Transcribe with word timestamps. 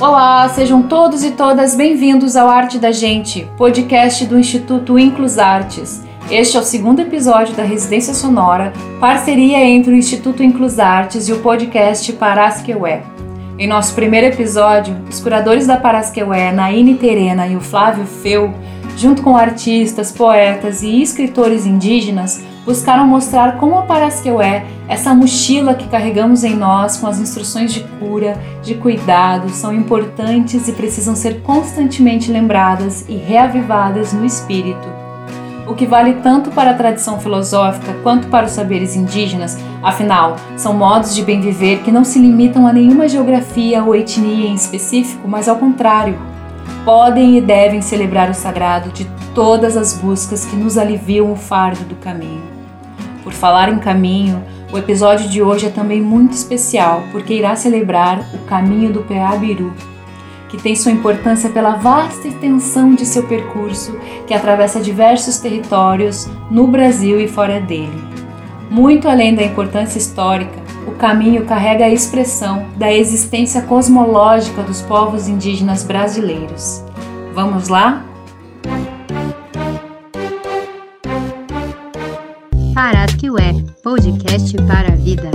Olá, 0.00 0.48
sejam 0.48 0.82
todos 0.82 1.22
e 1.22 1.32
todas 1.32 1.74
bem-vindos 1.74 2.34
ao 2.34 2.48
Arte 2.48 2.78
da 2.78 2.90
Gente, 2.90 3.46
podcast 3.58 4.24
do 4.24 4.38
Instituto 4.38 4.98
Inclus 4.98 5.38
Artes. 5.38 6.02
Este 6.30 6.56
é 6.56 6.60
o 6.60 6.62
segundo 6.62 7.00
episódio 7.00 7.54
da 7.54 7.62
Residência 7.64 8.14
Sonora, 8.14 8.72
parceria 8.98 9.62
entre 9.64 9.92
o 9.92 9.96
Instituto 9.96 10.42
Inclus 10.42 10.78
Artes 10.78 11.28
e 11.28 11.32
o 11.32 11.40
podcast 11.40 12.12
Parasqueué. 12.14 13.02
Em 13.58 13.66
nosso 13.66 13.94
primeiro 13.94 14.28
episódio, 14.28 14.96
os 15.06 15.20
curadores 15.20 15.66
da 15.66 15.76
Parasqueué, 15.76 16.50
Naine 16.50 16.94
Terena 16.94 17.46
e 17.46 17.56
o 17.56 17.60
Flávio 17.60 18.06
Feu, 18.06 18.54
junto 18.96 19.22
com 19.22 19.36
artistas, 19.36 20.10
poetas 20.10 20.82
e 20.82 21.02
escritores 21.02 21.66
indígenas, 21.66 22.42
buscaram 22.70 23.04
mostrar 23.04 23.58
como 23.58 23.76
a 23.76 23.82
Parasqueué, 23.82 24.64
essa 24.86 25.12
mochila 25.12 25.74
que 25.74 25.88
carregamos 25.88 26.44
em 26.44 26.54
nós 26.54 26.96
com 26.96 27.08
as 27.08 27.18
instruções 27.18 27.72
de 27.74 27.80
cura, 27.98 28.38
de 28.62 28.76
cuidado, 28.76 29.48
são 29.48 29.74
importantes 29.74 30.68
e 30.68 30.72
precisam 30.72 31.16
ser 31.16 31.40
constantemente 31.42 32.30
lembradas 32.30 33.04
e 33.08 33.16
reavivadas 33.16 34.12
no 34.12 34.24
espírito. 34.24 34.86
O 35.66 35.74
que 35.74 35.84
vale 35.84 36.14
tanto 36.22 36.52
para 36.52 36.70
a 36.70 36.74
tradição 36.74 37.18
filosófica 37.18 37.92
quanto 38.04 38.28
para 38.28 38.46
os 38.46 38.52
saberes 38.52 38.94
indígenas, 38.94 39.58
afinal, 39.82 40.36
são 40.56 40.72
modos 40.72 41.12
de 41.12 41.24
bem 41.24 41.40
viver 41.40 41.80
que 41.82 41.90
não 41.90 42.04
se 42.04 42.20
limitam 42.20 42.68
a 42.68 42.72
nenhuma 42.72 43.08
geografia 43.08 43.82
ou 43.82 43.96
etnia 43.96 44.48
em 44.48 44.54
específico, 44.54 45.26
mas 45.26 45.48
ao 45.48 45.56
contrário, 45.56 46.16
podem 46.84 47.36
e 47.36 47.40
devem 47.40 47.82
celebrar 47.82 48.30
o 48.30 48.34
sagrado 48.34 48.90
de 48.90 49.10
todas 49.34 49.76
as 49.76 49.94
buscas 49.94 50.44
que 50.44 50.54
nos 50.54 50.78
aliviam 50.78 51.32
o 51.32 51.36
fardo 51.36 51.84
do 51.84 51.96
caminho. 51.96 52.49
Por 53.22 53.32
falar 53.32 53.68
em 53.68 53.78
caminho, 53.78 54.42
o 54.72 54.78
episódio 54.78 55.28
de 55.28 55.42
hoje 55.42 55.66
é 55.66 55.70
também 55.70 56.00
muito 56.00 56.32
especial 56.32 57.02
porque 57.12 57.34
irá 57.34 57.56
celebrar 57.56 58.20
o 58.32 58.38
caminho 58.46 58.92
do 58.92 59.02
Peabiru, 59.02 59.72
que 60.48 60.56
tem 60.56 60.74
sua 60.74 60.92
importância 60.92 61.50
pela 61.50 61.76
vasta 61.76 62.26
extensão 62.26 62.94
de 62.94 63.06
seu 63.06 63.24
percurso 63.24 63.96
que 64.26 64.34
atravessa 64.34 64.80
diversos 64.80 65.38
territórios 65.38 66.28
no 66.50 66.66
Brasil 66.66 67.20
e 67.20 67.28
fora 67.28 67.60
dele. 67.60 68.02
Muito 68.70 69.08
além 69.08 69.34
da 69.34 69.42
importância 69.42 69.98
histórica, 69.98 70.60
o 70.86 70.92
caminho 70.92 71.44
carrega 71.44 71.84
a 71.84 71.90
expressão 71.90 72.66
da 72.76 72.92
existência 72.92 73.62
cosmológica 73.62 74.62
dos 74.62 74.80
povos 74.82 75.28
indígenas 75.28 75.82
brasileiros. 75.82 76.84
Vamos 77.34 77.68
lá? 77.68 78.04
Parasquiué, 83.20 83.52
podcast 83.82 84.56
para 84.66 84.88
a 84.88 84.96
vida. 84.96 85.30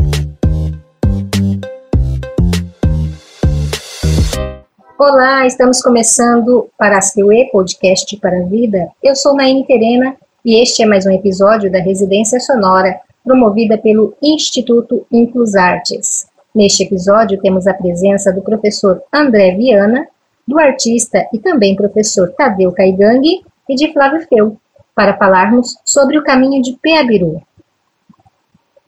Olá, 4.98 5.46
estamos 5.46 5.82
começando 5.82 6.68
Parasquiué, 6.80 7.46
podcast 7.52 8.18
para 8.18 8.40
a 8.40 8.44
vida. 8.44 8.90
Eu 9.04 9.16
sou 9.16 9.36
Naine 9.36 9.68
Terena 9.68 10.16
e 10.44 10.60
este 10.60 10.82
é 10.82 10.86
mais 10.88 11.06
um 11.06 11.12
episódio 11.12 11.72
da 11.72 11.80
Residência 11.80 12.40
Sonora, 12.40 13.00
promovida 13.24 13.78
pelo 13.78 14.16
Instituto 14.20 15.06
Inclus 15.12 15.54
Artes. 15.54 16.26
Neste 16.56 16.84
episódio 16.84 17.40
temos 17.40 17.68
a 17.68 17.74
presença 17.76 18.34
do 18.34 18.42
professor 18.42 19.00
André 19.14 19.56
Viana, 19.56 20.08
do 20.48 20.58
artista 20.58 21.28
e 21.32 21.38
também 21.38 21.76
professor 21.76 22.32
Tadeu 22.36 22.72
Caigangue 22.72 23.46
e 23.70 23.76
de 23.76 23.94
Flávio 23.94 24.26
Feu, 24.28 24.58
para 24.96 25.16
falarmos 25.18 25.76
sobre 25.86 26.18
o 26.18 26.24
caminho 26.24 26.64
de 26.64 26.74
Peabiru. 26.82 27.44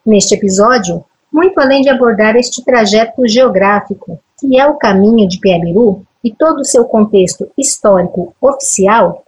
Neste 0.08 0.36
episódio, 0.36 1.04
muito 1.30 1.60
além 1.60 1.82
de 1.82 1.90
abordar 1.90 2.38
este 2.38 2.64
trajeto 2.64 3.28
geográfico, 3.28 4.18
que 4.40 4.58
é 4.58 4.66
o 4.66 4.76
caminho 4.76 5.28
de 5.28 5.38
Peabiru 5.38 6.02
e 6.24 6.32
todo 6.34 6.60
o 6.60 6.66
seu 6.66 6.86
contexto 6.86 7.52
histórico 7.58 8.34
oficial, 8.40 9.26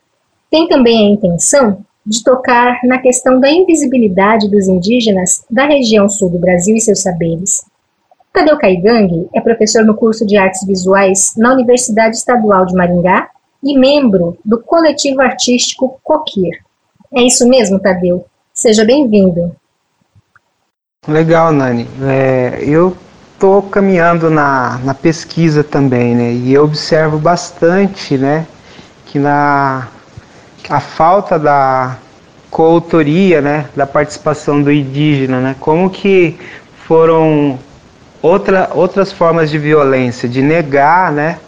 tem 0.50 0.70
também 0.70 1.06
a 1.06 1.09
intenção 1.09 1.80
de 2.06 2.24
tocar 2.24 2.80
na 2.86 2.98
questão 2.98 3.42
da 3.42 3.52
invisibilidade 3.52 4.50
dos 4.50 4.70
indígenas 4.70 5.44
da 5.52 5.66
região 5.66 6.08
sul 6.08 6.30
do 6.30 6.40
Brasil 6.40 6.78
e 6.78 6.80
seus 6.80 7.02
saberes. 7.02 7.66
Tadeu 8.32 8.58
Caigangue 8.58 9.28
é 9.36 9.42
professor 9.42 9.84
no 9.84 9.96
curso 9.96 10.26
de 10.26 10.38
Artes 10.38 10.66
Visuais 10.66 11.34
na 11.36 11.52
Universidade 11.52 12.16
Estadual 12.16 12.66
de 12.66 12.74
Maringá 12.74 13.30
e 13.62 13.78
membro 13.78 14.38
do 14.46 14.62
coletivo 14.62 15.20
artístico 15.20 16.00
Coquir. 16.02 16.64
É 17.14 17.22
isso 17.22 17.46
mesmo, 17.50 17.80
Tadeu. 17.80 18.24
Seja 18.53 18.86
bem-vindo. 18.86 19.53
Legal, 21.08 21.52
Nani. 21.54 21.88
É, 22.04 22.60
eu 22.62 22.96
estou 23.34 23.62
caminhando 23.62 24.30
na, 24.30 24.80
na 24.84 24.94
pesquisa 24.94 25.64
também, 25.64 26.14
né? 26.14 26.34
E 26.34 26.54
eu 26.54 26.66
observo 26.66 27.18
bastante, 27.18 28.18
né? 28.18 28.46
Que 29.06 29.18
na 29.18 29.88
a 30.70 30.80
falta 30.80 31.40
da 31.40 31.98
coautoria, 32.52 33.42
né? 33.42 33.66
Da 33.76 33.88
participação 33.88 34.62
do 34.62 34.72
indígena, 34.72 35.40
né? 35.40 35.56
Como 35.59 35.90
que 35.90 36.38
foram 36.86 37.58
outra, 38.22 38.70
outras 38.74 39.12
formas 39.12 39.50
de 39.50 39.58
violência, 39.58 40.28
de 40.28 40.42
negar, 40.42 41.12
né? 41.14 41.40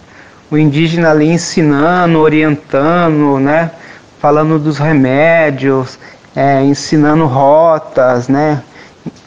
O 0.50 0.57
indígena 0.57 1.11
ali 1.11 1.29
ensinando, 1.29 2.19
orientando, 2.19 3.38
né? 3.40 3.72
falando 4.22 4.59
dos 4.59 4.78
remédios, 4.78 5.97
é, 6.35 6.63
ensinando 6.63 7.25
rotas, 7.25 8.28
né? 8.28 8.61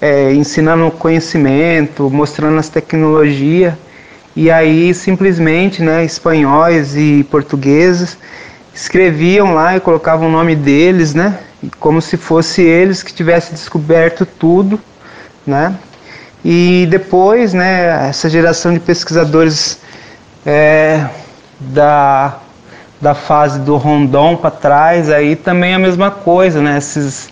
É, 0.01 0.33
ensinando 0.33 0.91
conhecimento, 0.91 2.09
mostrando 2.11 2.59
as 2.59 2.69
tecnologias. 2.69 3.75
E 4.37 4.51
aí 4.51 4.93
simplesmente, 4.93 5.83
né, 5.83 6.05
espanhóis 6.05 6.97
e 6.97 7.25
portugueses 7.31 8.19
escreviam 8.75 9.55
lá 9.55 9.77
e 9.77 9.81
colocavam 9.81 10.29
o 10.29 10.31
nome 10.31 10.57
deles, 10.57 11.15
né, 11.15 11.39
como 11.79 12.03
se 12.03 12.17
fosse 12.17 12.63
eles 12.63 13.03
que 13.03 13.13
tivessem 13.13 13.55
descoberto 13.55 14.27
tudo, 14.27 14.81
né. 15.47 15.75
E 16.45 16.87
depois, 16.91 17.55
né, 17.55 18.09
essa 18.09 18.29
geração 18.29 18.73
de 18.73 18.81
pesquisadores 18.81 19.79
é, 20.45 21.07
da 21.59 22.39
da 23.01 23.15
fase 23.15 23.61
do 23.61 23.77
Rondon 23.77 24.35
para 24.35 24.51
trás, 24.51 25.11
aí 25.11 25.37
também 25.37 25.75
a 25.75 25.79
mesma 25.79 26.11
coisa, 26.11 26.63
né? 26.63 26.79
Esses 26.79 27.29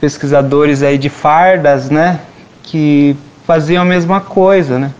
pesquisadores 0.00 0.82
aí 0.82 0.98
de 0.98 1.08
fardas, 1.08 1.90
né? 1.90 2.20
Que 2.62 3.16
faziam 3.46 3.82
a 3.82 3.84
mesma 3.84 4.20
coisa, 4.20 4.78
né? 4.78 4.90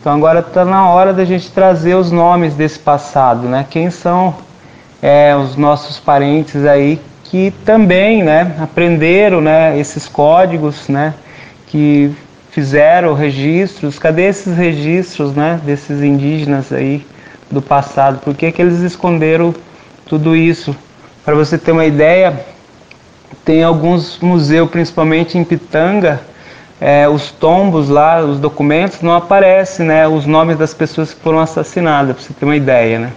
Então 0.00 0.14
agora 0.14 0.40
está 0.40 0.64
na 0.64 0.88
hora 0.88 1.12
da 1.12 1.24
gente 1.24 1.50
trazer 1.50 1.94
os 1.94 2.12
nomes 2.12 2.54
desse 2.54 2.78
passado, 2.78 3.48
né? 3.48 3.66
Quem 3.68 3.90
são 3.90 4.34
é, 5.02 5.34
os 5.36 5.56
nossos 5.56 5.98
parentes 5.98 6.64
aí 6.64 7.00
que 7.24 7.50
também, 7.64 8.22
né? 8.22 8.56
Aprenderam, 8.60 9.40
né? 9.40 9.78
Esses 9.78 10.08
códigos, 10.08 10.88
né? 10.88 11.14
Que 11.66 12.14
fizeram 12.50 13.14
registros. 13.14 13.98
Cadê 13.98 14.28
esses 14.28 14.56
registros, 14.56 15.34
né? 15.34 15.60
Desses 15.64 16.02
indígenas 16.02 16.72
aí? 16.72 17.04
do 17.50 17.62
passado. 17.62 18.20
Por 18.20 18.34
que, 18.34 18.52
que 18.52 18.60
eles 18.60 18.80
esconderam 18.80 19.54
tudo 20.06 20.36
isso? 20.36 20.76
Para 21.24 21.34
você 21.34 21.58
ter 21.58 21.72
uma 21.72 21.84
ideia, 21.84 22.38
tem 23.48 23.64
alguns 23.64 24.18
museus, 24.18 24.68
principalmente 24.68 25.38
em 25.38 25.42
Pitanga, 25.42 26.20
é, 26.78 27.08
os 27.08 27.30
tombos 27.30 27.88
lá, 27.88 28.22
os 28.22 28.38
documentos, 28.38 29.00
não 29.00 29.14
aparecem 29.14 29.86
né, 29.86 30.06
os 30.06 30.26
nomes 30.26 30.58
das 30.58 30.74
pessoas 30.74 31.14
que 31.14 31.20
foram 31.22 31.38
assassinadas, 31.38 32.14
para 32.14 32.24
você 32.26 32.34
ter 32.34 32.44
uma 32.44 32.56
ideia. 32.56 32.98
Né? 32.98 33.12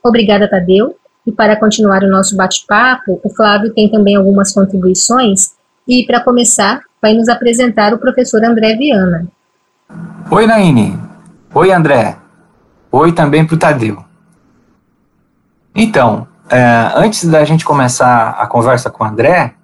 Obrigada, 0.00 0.48
Tadeu. 0.48 0.94
E 1.26 1.32
para 1.32 1.56
continuar 1.56 2.04
o 2.04 2.08
nosso 2.08 2.36
bate-papo, 2.36 3.20
o 3.24 3.34
Flávio 3.34 3.74
tem 3.74 3.90
também 3.90 4.14
algumas 4.14 4.52
contribuições. 4.52 5.56
E, 5.88 6.06
para 6.06 6.20
começar, 6.20 6.82
vai 7.02 7.14
nos 7.14 7.28
apresentar 7.28 7.92
o 7.92 7.98
professor 7.98 8.44
André 8.44 8.76
Viana. 8.76 9.26
Oi, 10.30 10.46
Naine. 10.46 10.96
Oi, 11.52 11.72
André. 11.72 12.16
Oi 12.92 13.10
também 13.10 13.44
para 13.44 13.56
o 13.56 13.58
Tadeu. 13.58 14.04
Então, 15.74 16.28
é, 16.50 16.92
antes 16.94 17.24
da 17.26 17.44
gente 17.44 17.64
começar 17.64 18.30
a 18.30 18.46
conversa 18.46 18.90
com 18.90 19.04
o 19.04 19.06
André, 19.06 19.54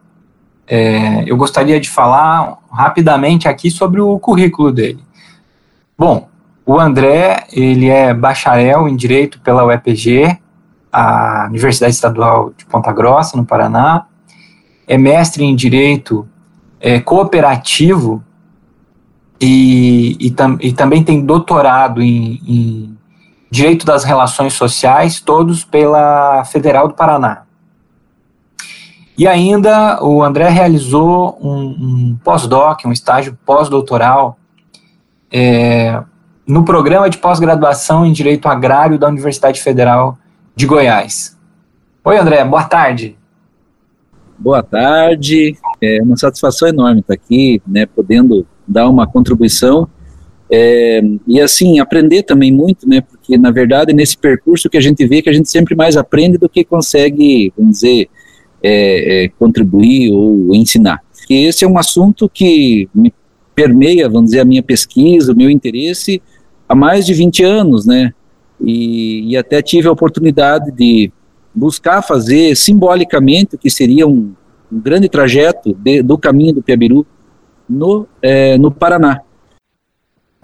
é, 0.67 1.25
eu 1.27 1.37
gostaria 1.37 1.79
de 1.79 1.91
falar 1.91 2.59
rapidamente 2.71 3.49
aqui 3.49 3.71
sobre 3.71 4.01
o 4.01 4.19
currículo 4.19 4.73
dele. 4.73 5.03
Bom, 5.97 6.29
o 6.67 6.79
André, 6.81 7.47
ele 7.53 7.89
é 7.89 8.15
bacharel 8.15 8.89
em 8.89 8.97
Direito 8.97 9.41
pela 9.41 9.65
UEPG, 9.65 10.39
a 10.93 11.47
Universidade 11.49 11.93
Estadual 11.93 12.53
de 12.57 12.65
Ponta 12.65 12.93
Grossa, 12.93 13.37
no 13.37 13.45
Paraná, 13.45 14.07
é 14.87 14.97
mestre 14.97 15.45
em 15.45 15.55
Direito 15.55 16.27
é, 16.81 17.01
Cooperativo 17.01 18.23
e, 19.41 20.17
e, 20.19 20.31
tam, 20.31 20.57
e, 20.61 20.73
também 20.73 21.03
tem 21.03 21.25
doutorado 21.25 22.01
em, 22.01 22.41
em 22.47 22.94
Direito 23.55 23.87
das 23.87 24.03
Relações 24.03 24.55
Sociais, 24.55 25.21
todos 25.21 25.63
pela 25.63 26.45
Federal 26.45 26.89
do 26.89 26.95
Paraná. 26.95 27.45
E 29.17 29.29
ainda 29.29 30.03
o 30.03 30.25
André 30.25 30.49
realizou 30.49 31.39
um, 31.41 31.61
um 31.61 32.19
pós-doc, 32.25 32.81
um 32.85 32.91
estágio 32.91 33.39
pós-doutoral 33.47 34.37
é, 35.33 36.03
no 36.45 36.65
programa 36.65 37.09
de 37.09 37.17
pós-graduação 37.19 38.05
em 38.05 38.13
Direito 38.13 38.49
Agrário 38.49 38.99
da 38.99 39.07
Universidade 39.07 39.63
Federal 39.63 40.19
de 40.57 40.67
Goiás. 40.67 41.39
Oi, 42.03 42.19
André, 42.19 42.45
boa 42.45 42.65
tarde. 42.65 43.17
Boa 44.37 44.65
tarde, 44.65 45.57
é 45.81 46.03
uma 46.03 46.17
satisfação 46.17 46.67
enorme 46.67 47.03
estar 47.03 47.15
aqui, 47.15 47.63
né, 47.65 47.87
podendo 47.87 48.45
dar 48.67 48.89
uma 48.89 49.07
contribuição 49.07 49.89
é, 50.51 51.01
e 51.25 51.41
assim, 51.41 51.79
aprender 51.79 52.25
também 52.25 52.53
muito, 52.53 52.89
né, 52.89 53.01
porque 53.25 53.39
na 53.39 53.51
verdade 53.51 53.95
nesse 53.95 54.19
percurso 54.19 54.69
que 54.69 54.77
a 54.77 54.81
gente 54.81 55.07
vê 55.07 55.23
que 55.23 55.31
a 55.31 55.33
gente 55.33 55.49
sempre 55.49 55.75
mais 55.75 55.97
aprende 55.97 56.37
do 56.37 56.47
que 56.47 56.63
consegue, 56.63 57.51
vamos 57.57 57.77
dizer, 57.77 58.09
é, 58.63 59.25
é, 59.25 59.29
contribuir 59.39 60.13
ou 60.13 60.55
ensinar. 60.55 61.01
E 61.29 61.47
esse 61.47 61.65
é 61.65 61.69
um 61.69 61.79
assunto 61.79 62.29
que 62.29 62.87
me 62.95 63.13
permeia, 63.55 64.09
vamos 64.09 64.31
dizer, 64.31 64.41
a 64.41 64.45
minha 64.45 64.63
pesquisa, 64.63 65.33
o 65.33 65.37
meu 65.37 65.49
interesse 65.49 66.21
há 66.69 66.75
mais 66.75 67.07
de 67.07 67.15
20 67.15 67.43
anos, 67.45 67.87
né, 67.87 68.13
e, 68.61 69.33
e 69.33 69.37
até 69.37 69.63
tive 69.63 69.89
a 69.89 69.93
oportunidade 69.93 70.71
de 70.71 71.11
buscar 71.55 72.03
fazer 72.03 72.55
simbolicamente 72.57 73.55
o 73.55 73.59
que 73.59 73.71
seria 73.71 74.07
um, 74.07 74.33
um 74.71 74.81
grande 74.81 75.09
trajeto 75.09 75.73
de, 75.75 76.03
do 76.03 76.19
caminho 76.19 76.55
do 76.55 76.63
Piabiru 76.63 77.07
no, 77.69 78.07
é, 78.21 78.59
no 78.59 78.71
Paraná. 78.71 79.21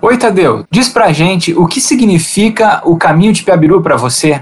Oi, 0.02 0.16
Tadeu, 0.16 0.64
diz 0.70 0.88
pra 0.88 1.12
gente 1.12 1.52
o 1.52 1.66
que 1.66 1.78
significa 1.78 2.80
o 2.86 2.96
caminho 2.96 3.34
de 3.34 3.42
Piabiru 3.42 3.82
para 3.82 3.98
você? 3.98 4.40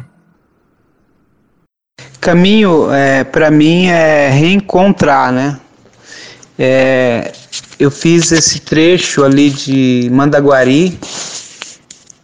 Caminho, 2.20 2.92
é, 2.92 3.24
para 3.24 3.50
mim, 3.50 3.88
é 3.88 4.28
reencontrar, 4.28 5.32
né? 5.32 5.58
É, 6.56 7.32
eu 7.76 7.90
fiz 7.90 8.30
esse 8.30 8.60
trecho 8.60 9.24
ali 9.24 9.50
de 9.50 10.08
Mandaguari 10.12 10.96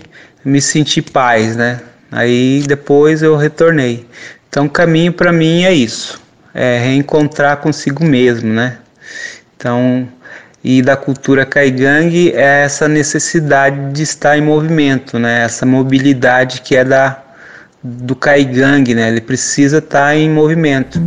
me 0.44 0.60
senti 0.60 1.00
paz, 1.00 1.54
né? 1.54 1.80
Aí 2.10 2.64
depois 2.66 3.22
eu 3.22 3.36
retornei. 3.36 4.04
Então, 4.48 4.68
caminho 4.68 5.12
para 5.12 5.32
mim 5.32 5.62
é 5.62 5.72
isso, 5.72 6.20
é 6.52 6.78
reencontrar 6.78 7.58
consigo 7.58 8.04
mesmo, 8.04 8.52
né? 8.52 8.78
Então, 9.56 10.08
e 10.64 10.82
da 10.82 10.96
cultura 10.96 11.46
caigangue 11.46 12.32
é 12.32 12.64
essa 12.64 12.88
necessidade 12.88 13.92
de 13.92 14.02
estar 14.02 14.36
em 14.36 14.42
movimento, 14.42 15.16
né? 15.16 15.44
Essa 15.44 15.64
mobilidade 15.64 16.60
que 16.60 16.74
é 16.74 16.84
da 16.84 17.22
do 17.80 18.16
caigangue, 18.16 18.96
né? 18.96 19.08
Ele 19.08 19.20
precisa 19.20 19.78
estar 19.78 20.16
em 20.16 20.28
movimento. 20.28 21.00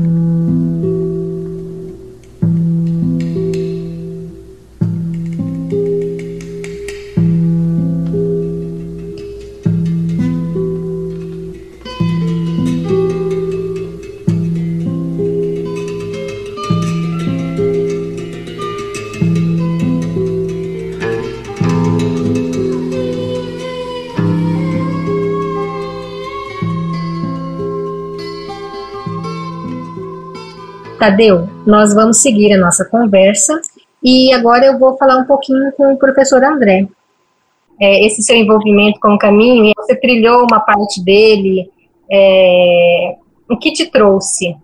Tadeu, 31.02 31.50
nós 31.66 31.96
vamos 31.96 32.18
seguir 32.18 32.54
a 32.54 32.60
nossa 32.60 32.86
conversa 32.86 33.60
e 34.04 34.32
agora 34.34 34.68
eu 34.68 34.78
vou 34.78 34.96
falar 35.00 35.18
um 35.18 35.26
pouquinho 35.26 35.72
com 35.72 35.92
o 35.92 35.98
professor 35.98 36.44
André. 36.44 36.88
É, 37.80 38.06
esse 38.06 38.22
seu 38.22 38.36
envolvimento 38.36 39.00
com 39.00 39.16
o 39.16 39.18
caminho, 39.18 39.74
você 39.76 39.96
trilhou 39.96 40.44
uma 40.44 40.60
parte 40.60 41.04
dele, 41.04 41.68
é, 42.08 43.16
o 43.50 43.58
que 43.58 43.74
te 43.74 43.90
trouxe? 43.90 44.56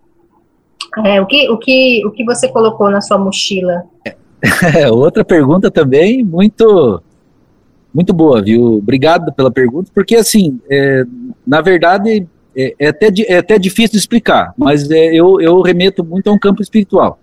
É, 1.03 1.19
o, 1.19 1.25
que, 1.25 1.49
o, 1.49 1.57
que, 1.57 2.05
o 2.05 2.11
que 2.11 2.23
você 2.23 2.47
colocou 2.47 2.91
na 2.91 3.01
sua 3.01 3.17
mochila? 3.17 3.85
É, 4.75 4.91
outra 4.93 5.25
pergunta 5.25 5.71
também 5.71 6.23
muito 6.23 7.01
muito 7.91 8.13
boa, 8.13 8.43
viu? 8.43 8.75
Obrigado 8.75 9.33
pela 9.33 9.49
pergunta, 9.49 9.89
porque 9.91 10.15
assim, 10.15 10.59
é, 10.69 11.03
na 11.47 11.61
verdade, 11.61 12.27
é, 12.57 12.75
é, 12.79 12.87
até, 12.87 13.07
é 13.27 13.37
até 13.37 13.59
difícil 13.59 13.91
de 13.91 13.97
explicar, 13.99 14.51
mas 14.57 14.89
é, 14.89 15.13
eu, 15.13 15.39
eu 15.39 15.61
remeto 15.61 16.03
muito 16.03 16.27
a 16.27 16.33
um 16.33 16.39
campo 16.39 16.61
espiritual. 16.61 17.19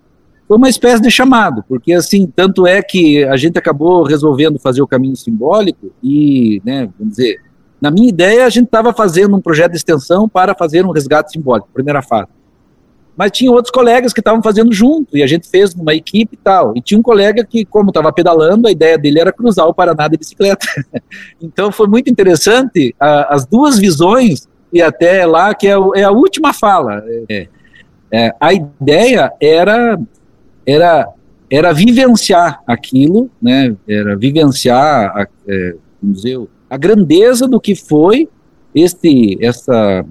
Foi 0.47 0.57
uma 0.57 0.69
espécie 0.69 1.01
de 1.01 1.11
chamado, 1.11 1.63
porque 1.67 1.91
assim, 1.91 2.31
tanto 2.33 2.65
é 2.65 2.81
que 2.81 3.23
a 3.25 3.35
gente 3.35 3.57
acabou 3.57 4.03
resolvendo 4.03 4.57
fazer 4.59 4.81
o 4.81 4.87
caminho 4.87 5.15
simbólico 5.15 5.91
e, 6.01 6.61
né, 6.63 6.87
vamos 6.97 7.15
dizer, 7.15 7.41
na 7.81 7.91
minha 7.91 8.07
ideia 8.07 8.45
a 8.45 8.49
gente 8.49 8.65
estava 8.65 8.93
fazendo 8.93 9.35
um 9.35 9.41
projeto 9.41 9.71
de 9.71 9.77
extensão 9.77 10.29
para 10.29 10.55
fazer 10.55 10.85
um 10.85 10.91
resgate 10.91 11.31
simbólico, 11.31 11.67
primeira 11.73 12.01
fase. 12.01 12.29
Mas 13.17 13.31
tinha 13.31 13.51
outros 13.51 13.71
colegas 13.71 14.13
que 14.13 14.19
estavam 14.19 14.43
fazendo 14.43 14.73
junto, 14.73 15.17
e 15.17 15.23
a 15.23 15.27
gente 15.27 15.49
fez 15.49 15.73
uma 15.73 15.93
equipe 15.93 16.35
e 16.35 16.37
tal. 16.37 16.75
E 16.75 16.81
tinha 16.81 16.99
um 16.99 17.03
colega 17.03 17.45
que, 17.45 17.63
como 17.63 17.89
estava 17.89 18.11
pedalando, 18.11 18.67
a 18.67 18.71
ideia 18.71 18.97
dele 18.97 19.21
era 19.21 19.31
cruzar 19.31 19.67
o 19.67 19.73
Paraná 19.73 20.07
de 20.07 20.17
bicicleta. 20.17 20.67
então 21.41 21.71
foi 21.71 21.87
muito 21.87 22.09
interessante 22.09 22.93
a, 22.99 23.33
as 23.33 23.45
duas 23.45 23.79
visões 23.79 24.47
e 24.71 24.81
até 24.81 25.25
lá, 25.25 25.53
que 25.53 25.67
é, 25.67 25.75
é 25.95 26.03
a 26.03 26.11
última 26.11 26.53
fala. 26.53 27.03
É, 27.29 27.47
é, 28.11 28.33
a 28.39 28.53
ideia 28.53 29.31
era, 29.41 29.99
era, 30.65 31.07
era 31.49 31.73
vivenciar 31.73 32.61
aquilo, 32.67 33.29
né, 33.41 33.75
era 33.87 34.15
vivenciar 34.15 35.17
a, 35.17 35.27
é, 35.47 35.75
dizer, 36.01 36.39
a 36.69 36.77
grandeza 36.77 37.47
do 37.47 37.59
que 37.59 37.75
foi 37.75 38.29
este, 38.73 39.37
essa, 39.43 40.05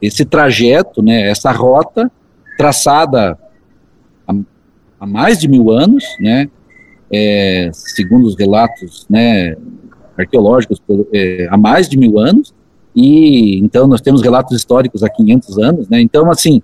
esse 0.00 0.24
trajeto, 0.24 1.02
né, 1.02 1.28
essa 1.28 1.50
rota 1.52 2.10
traçada 2.56 3.38
há, 4.26 4.34
há 5.00 5.06
mais 5.06 5.38
de 5.38 5.48
mil 5.48 5.70
anos, 5.70 6.04
né, 6.20 6.48
é, 7.12 7.70
segundo 7.72 8.26
os 8.26 8.36
relatos 8.36 9.06
né, 9.08 9.56
arqueológicos, 10.16 10.80
é, 11.12 11.46
há 11.50 11.56
mais 11.56 11.88
de 11.88 11.96
mil 11.96 12.18
anos, 12.18 12.54
e 12.94 13.58
então 13.58 13.86
nós 13.86 14.00
temos 14.00 14.22
relatos 14.22 14.56
históricos 14.56 15.02
há 15.02 15.08
500 15.08 15.58
anos, 15.58 15.88
né? 15.88 16.00
Então 16.00 16.30
assim, 16.30 16.62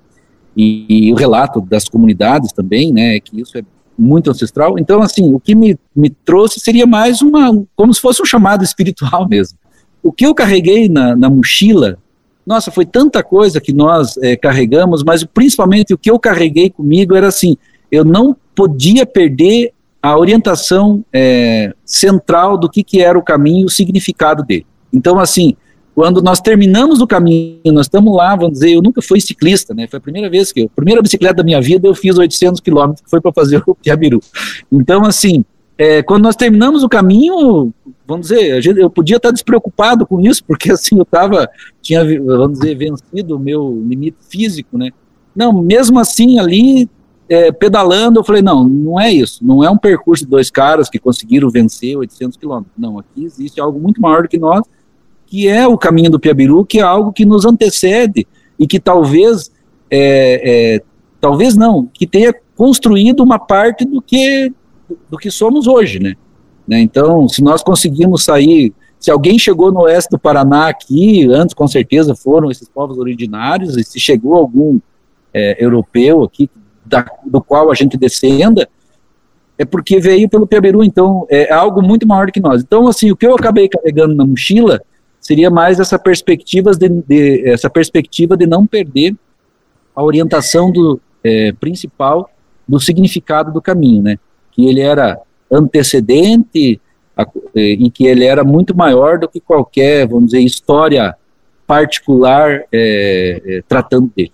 e, 0.57 1.09
e, 1.09 1.13
o 1.13 1.17
relato 1.17 1.61
das 1.61 1.89
comunidades 1.89 2.53
também, 2.53 2.93
né? 2.93 3.19
Que 3.21 3.41
isso 3.41 3.57
é 3.59 3.63
muito 3.99 4.31
ancestral. 4.31 4.79
Então 4.79 5.03
assim, 5.03 5.33
o 5.33 5.41
que 5.41 5.55
me, 5.55 5.79
me 5.95 6.11
trouxe 6.11 6.61
seria 6.61 6.87
mais 6.87 7.23
uma, 7.23 7.63
como 7.77 7.93
se 7.93 8.01
fosse 8.01 8.23
um 8.23 8.27
chamado 8.27 8.65
espiritual 8.65 9.29
mesmo. 9.29 9.59
O 10.03 10.13
que 10.13 10.25
eu 10.25 10.35
carreguei 10.35 10.89
na, 10.89 11.15
na 11.15 11.29
mochila 11.29 11.99
nossa, 12.47 12.71
foi 12.71 12.85
tanta 12.85 13.23
coisa 13.23 13.61
que 13.61 13.73
nós 13.73 14.17
é, 14.17 14.35
carregamos, 14.35 15.05
mas 15.05 15.23
principalmente 15.23 15.95
o 15.95 15.99
que 15.99 16.11
eu 16.11 16.19
carreguei 16.19 16.69
comigo 16.69 17.15
era 17.15 17.29
assim, 17.29 17.57
eu 17.93 18.05
não 18.05 18.37
podia 18.57 19.07
perder 19.07 19.73
a 20.03 20.19
orientação 20.19 21.05
é, 21.13 21.73
central 21.85 22.59
do 22.59 22.69
que, 22.69 22.83
que 22.83 23.01
era 23.01 23.19
o 23.19 23.23
caminho, 23.23 23.67
o 23.67 23.71
significado 23.71 24.43
dele. 24.43 24.67
Então, 24.93 25.21
assim, 25.21 25.55
quando 25.95 26.23
nós 26.23 26.41
terminamos 26.41 27.01
o 27.01 27.07
caminho, 27.07 27.61
nós 27.67 27.87
estamos 27.87 28.15
lá, 28.15 28.35
vamos 28.37 28.55
dizer, 28.55 28.73
eu 28.73 28.83
nunca 28.83 29.03
fui 29.03 29.21
ciclista, 29.21 29.75
né? 29.75 29.87
Foi 29.87 29.99
a 29.99 30.01
primeira 30.01 30.31
vez 30.31 30.53
que 30.53 30.61
eu, 30.61 30.71
primeira 30.75 31.03
bicicleta 31.03 31.35
da 31.35 31.45
minha 31.45 31.61
vida, 31.61 31.87
eu 31.87 31.95
fiz 31.95 32.17
800 32.17 32.61
quilômetros, 32.61 33.03
que 33.03 33.11
foi 33.11 33.21
para 33.21 33.33
fazer 33.33 33.63
o 33.67 33.75
Piabiru. 33.75 34.21
Então, 34.71 35.05
assim, 35.05 35.45
é, 35.77 36.03
quando 36.03 36.25
nós 36.25 36.37
terminamos 36.37 36.83
o 36.83 36.89
caminho, 36.89 37.73
vamos 38.07 38.29
dizer, 38.29 38.61
gente, 38.63 38.79
eu 38.79 38.91
podia 38.91 39.17
estar 39.17 39.31
despreocupado 39.31 40.07
com 40.07 40.21
isso, 40.21 40.45
porque 40.45 40.71
assim, 40.71 40.97
eu 40.99 41.05
estava, 41.05 41.49
tinha, 41.81 42.05
vamos 42.05 42.59
dizer, 42.59 42.75
vencido 42.77 43.37
o 43.37 43.39
meu 43.39 43.83
limite 43.89 44.19
físico, 44.29 44.77
né? 44.77 44.91
Não, 45.35 45.53
mesmo 45.53 45.99
assim, 45.99 46.39
ali, 46.39 46.89
é, 47.29 47.51
pedalando, 47.51 48.21
eu 48.21 48.25
falei, 48.25 48.43
não, 48.43 48.69
não 48.69 49.01
é 49.01 49.11
isso, 49.11 49.43
não 49.43 49.65
é 49.65 49.71
um 49.71 49.79
percurso 49.79 50.25
de 50.25 50.31
dois 50.31 50.51
caras 50.51 50.91
que 50.91 50.99
conseguiram 50.99 51.49
vencer 51.49 51.97
800 51.97 52.37
quilômetros, 52.37 52.75
não, 52.77 52.99
aqui 52.99 53.25
existe 53.25 53.61
algo 53.61 53.81
muito 53.81 54.01
maior 54.03 54.25
do 54.25 54.29
que 54.29 54.39
nós, 54.39 54.63
que 55.31 55.47
é 55.47 55.67
o 55.67 55.79
caminho 55.79 56.11
do 56.11 56.19
Piabiru, 56.19 56.67
que 56.67 56.81
é 56.81 56.83
algo 56.83 57.13
que 57.13 57.25
nos 57.25 57.45
antecede 57.45 58.27
e 58.59 58.67
que 58.67 58.81
talvez, 58.81 59.51
é, 59.89 60.75
é, 60.75 60.83
talvez 61.21 61.57
não, 61.57 61.87
que 61.87 62.05
tenha 62.05 62.35
construído 62.57 63.23
uma 63.23 63.39
parte 63.39 63.85
do 63.85 64.03
que, 64.03 64.53
do 65.09 65.17
que 65.17 65.31
somos 65.31 65.69
hoje, 65.69 66.01
né? 66.01 66.17
né? 66.67 66.81
Então, 66.81 67.29
se 67.29 67.45
nós 67.45 67.63
conseguimos 67.63 68.25
sair, 68.25 68.75
se 68.99 69.09
alguém 69.09 69.39
chegou 69.39 69.71
no 69.71 69.83
oeste 69.83 70.11
do 70.11 70.19
Paraná 70.19 70.67
aqui, 70.67 71.25
antes 71.31 71.55
com 71.55 71.69
certeza 71.69 72.13
foram 72.17 72.51
esses 72.51 72.69
povos 72.69 72.99
originários, 72.99 73.77
e 73.77 73.85
se 73.85 74.01
chegou 74.01 74.35
algum 74.35 74.81
é, 75.33 75.65
europeu 75.65 76.25
aqui, 76.25 76.51
da, 76.85 77.07
do 77.25 77.41
qual 77.41 77.71
a 77.71 77.75
gente 77.75 77.97
descenda, 77.97 78.69
é 79.57 79.65
porque 79.65 80.01
veio 80.01 80.29
pelo 80.29 80.47
Piabiru, 80.47 80.83
então 80.83 81.25
é 81.31 81.53
algo 81.53 81.81
muito 81.81 82.05
maior 82.05 82.33
que 82.33 82.41
nós. 82.41 82.63
Então, 82.63 82.89
assim, 82.89 83.13
o 83.13 83.17
que 83.17 83.27
eu 83.27 83.35
acabei 83.37 83.69
carregando 83.69 84.13
na 84.13 84.27
mochila 84.27 84.81
seria 85.31 85.49
mais 85.49 85.79
essa 85.79 85.97
perspectiva 85.97 86.73
de, 86.73 86.89
de 86.89 87.49
essa 87.49 87.71
perspectiva 87.71 88.37
de 88.37 88.49
não 88.49 88.67
perder 88.67 89.15
a 89.95 90.03
orientação 90.03 90.73
do 90.73 91.01
é, 91.23 91.53
principal 91.53 92.29
do 92.67 92.81
significado 92.81 93.53
do 93.53 93.63
caminho, 93.63 94.03
né? 94.03 94.19
Que 94.51 94.67
ele 94.67 94.81
era 94.81 95.21
antecedente 95.49 96.81
a, 97.17 97.25
e 97.55 97.89
que 97.93 98.07
ele 98.07 98.25
era 98.25 98.43
muito 98.43 98.77
maior 98.77 99.21
do 99.21 99.29
que 99.29 99.39
qualquer, 99.39 100.09
vamos 100.09 100.33
dizer, 100.33 100.41
história 100.41 101.15
particular 101.65 102.65
é, 102.73 103.41
é, 103.47 103.63
tratando 103.69 104.11
dele. 104.17 104.33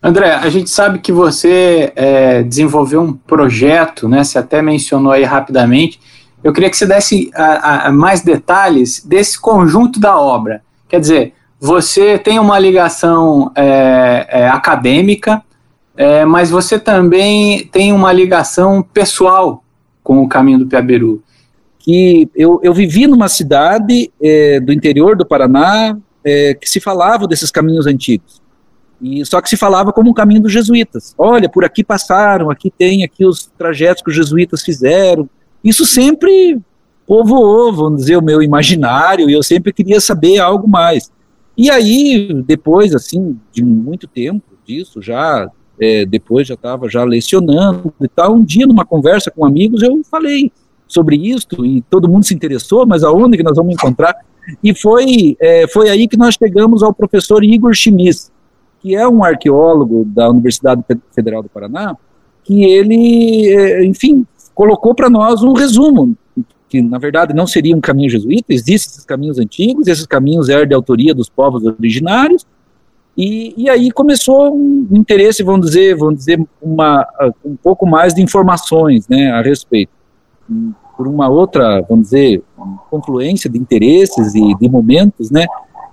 André, 0.00 0.34
a 0.34 0.48
gente 0.48 0.70
sabe 0.70 1.00
que 1.00 1.10
você 1.10 1.92
é, 1.96 2.44
desenvolveu 2.44 3.00
um 3.00 3.12
projeto, 3.12 4.08
né? 4.08 4.22
Você 4.22 4.38
até 4.38 4.62
mencionou 4.62 5.10
aí 5.10 5.24
rapidamente, 5.24 5.98
eu 6.42 6.52
queria 6.52 6.70
que 6.70 6.76
você 6.76 6.86
desse 6.86 7.30
a, 7.34 7.88
a, 7.88 7.92
mais 7.92 8.22
detalhes 8.22 9.04
desse 9.04 9.40
conjunto 9.40 9.98
da 9.98 10.18
obra. 10.18 10.62
Quer 10.88 11.00
dizer, 11.00 11.34
você 11.60 12.18
tem 12.18 12.38
uma 12.38 12.58
ligação 12.58 13.50
é, 13.54 14.26
é, 14.28 14.48
acadêmica, 14.48 15.42
é, 15.96 16.24
mas 16.24 16.50
você 16.50 16.78
também 16.78 17.66
tem 17.66 17.92
uma 17.92 18.12
ligação 18.12 18.82
pessoal 18.82 19.64
com 20.02 20.22
o 20.22 20.28
caminho 20.28 20.60
do 20.60 20.66
Piaberu. 20.66 21.22
Que 21.78 22.30
eu, 22.34 22.60
eu 22.62 22.72
vivi 22.72 23.06
numa 23.06 23.28
cidade 23.28 24.12
é, 24.22 24.60
do 24.60 24.72
interior 24.72 25.16
do 25.16 25.26
Paraná 25.26 25.96
é, 26.24 26.54
que 26.54 26.68
se 26.68 26.80
falava 26.80 27.26
desses 27.26 27.50
caminhos 27.50 27.86
antigos. 27.86 28.40
E 29.00 29.24
só 29.24 29.40
que 29.40 29.48
se 29.48 29.56
falava 29.56 29.92
como 29.92 30.10
um 30.10 30.14
caminho 30.14 30.42
dos 30.42 30.52
jesuítas. 30.52 31.14
Olha, 31.16 31.48
por 31.48 31.64
aqui 31.64 31.84
passaram, 31.84 32.50
aqui 32.50 32.70
tem 32.70 33.04
aqui 33.04 33.24
os 33.24 33.46
trajetos 33.58 34.02
que 34.02 34.10
os 34.10 34.16
jesuítas 34.16 34.62
fizeram. 34.62 35.28
Isso 35.62 35.84
sempre 35.84 36.60
povoou, 37.06 37.72
vamos 37.72 38.00
dizer, 38.00 38.16
o 38.16 38.22
meu 38.22 38.42
imaginário, 38.42 39.30
e 39.30 39.32
eu 39.32 39.42
sempre 39.42 39.72
queria 39.72 40.00
saber 40.00 40.38
algo 40.38 40.68
mais. 40.68 41.10
E 41.56 41.70
aí, 41.70 42.32
depois, 42.46 42.94
assim, 42.94 43.38
de 43.50 43.64
muito 43.64 44.06
tempo 44.06 44.44
disso, 44.64 45.00
já, 45.00 45.50
é, 45.80 46.04
depois 46.04 46.46
já 46.46 46.54
estava 46.54 46.88
já 46.88 47.02
lecionando 47.02 47.92
e 48.00 48.08
tal, 48.08 48.34
um 48.34 48.44
dia, 48.44 48.66
numa 48.66 48.84
conversa 48.84 49.30
com 49.30 49.44
amigos, 49.44 49.82
eu 49.82 50.00
falei 50.08 50.52
sobre 50.86 51.16
isso, 51.16 51.64
e 51.64 51.82
todo 51.90 52.08
mundo 52.08 52.24
se 52.24 52.34
interessou, 52.34 52.86
mas 52.86 53.02
aonde 53.02 53.36
que 53.36 53.42
nós 53.42 53.56
vamos 53.56 53.74
encontrar? 53.74 54.14
E 54.62 54.74
foi, 54.74 55.36
é, 55.40 55.66
foi 55.66 55.90
aí 55.90 56.06
que 56.06 56.16
nós 56.16 56.34
chegamos 56.34 56.82
ao 56.82 56.94
professor 56.94 57.42
Igor 57.42 57.74
Chimis, 57.74 58.30
que 58.80 58.94
é 58.94 59.06
um 59.08 59.24
arqueólogo 59.24 60.04
da 60.04 60.30
Universidade 60.30 60.82
Federal 61.14 61.42
do 61.42 61.48
Paraná, 61.48 61.96
que 62.44 62.64
ele, 62.64 63.48
é, 63.48 63.84
enfim, 63.84 64.26
colocou 64.58 64.92
para 64.92 65.08
nós 65.08 65.40
um 65.40 65.52
resumo, 65.52 66.16
que 66.68 66.82
na 66.82 66.98
verdade 66.98 67.32
não 67.32 67.46
seria 67.46 67.76
um 67.76 67.80
caminho 67.80 68.10
jesuíta, 68.10 68.52
existem 68.52 68.74
esses 68.74 69.04
caminhos 69.04 69.38
antigos, 69.38 69.86
esses 69.86 70.04
caminhos 70.04 70.48
eram 70.48 70.66
de 70.66 70.74
autoria 70.74 71.14
dos 71.14 71.28
povos 71.28 71.64
originários, 71.64 72.44
e, 73.16 73.54
e 73.56 73.70
aí 73.70 73.88
começou 73.92 74.52
um 74.52 74.88
interesse, 74.90 75.44
vamos 75.44 75.66
dizer, 75.66 75.96
vamos 75.96 76.16
dizer 76.16 76.44
uma, 76.60 77.06
um 77.44 77.54
pouco 77.54 77.86
mais 77.86 78.12
de 78.12 78.20
informações 78.20 79.06
né, 79.06 79.30
a 79.30 79.40
respeito. 79.40 79.92
Por 80.96 81.06
uma 81.06 81.28
outra, 81.28 81.80
vamos 81.88 82.06
dizer, 82.06 82.42
confluência 82.90 83.48
de 83.48 83.58
interesses 83.58 84.34
e 84.34 84.56
de 84.56 84.68
momentos, 84.68 85.30
né, 85.30 85.46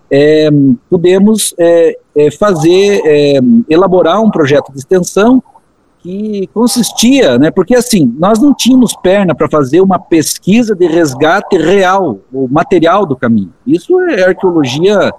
é, 0.10 0.50
pudemos 0.90 1.54
é, 1.60 2.00
é, 2.16 2.32
fazer, 2.32 3.00
é, 3.06 3.40
elaborar 3.70 4.24
um 4.24 4.32
projeto 4.32 4.72
de 4.72 4.80
extensão 4.80 5.44
que 6.06 6.48
consistia, 6.54 7.40
né, 7.40 7.50
porque 7.50 7.74
assim, 7.74 8.14
nós 8.20 8.38
não 8.38 8.54
tínhamos 8.54 8.96
perna 8.96 9.34
para 9.34 9.50
fazer 9.50 9.82
uma 9.82 9.98
pesquisa 9.98 10.76
de 10.76 10.86
resgate 10.86 11.58
real, 11.58 12.20
o 12.32 12.48
material 12.48 13.08
do 13.08 13.16
caminho. 13.16 13.52
Isso 13.66 14.00
é 14.02 14.24
arqueologia, 14.24 15.12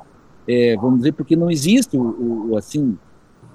é, 0.47 0.77
vamos 0.81 0.99
dizer, 0.99 1.11
porque 1.11 1.35
não 1.35 1.51
existe 1.51 1.97
o, 1.97 2.51
o 2.51 2.57
assim, 2.57 2.97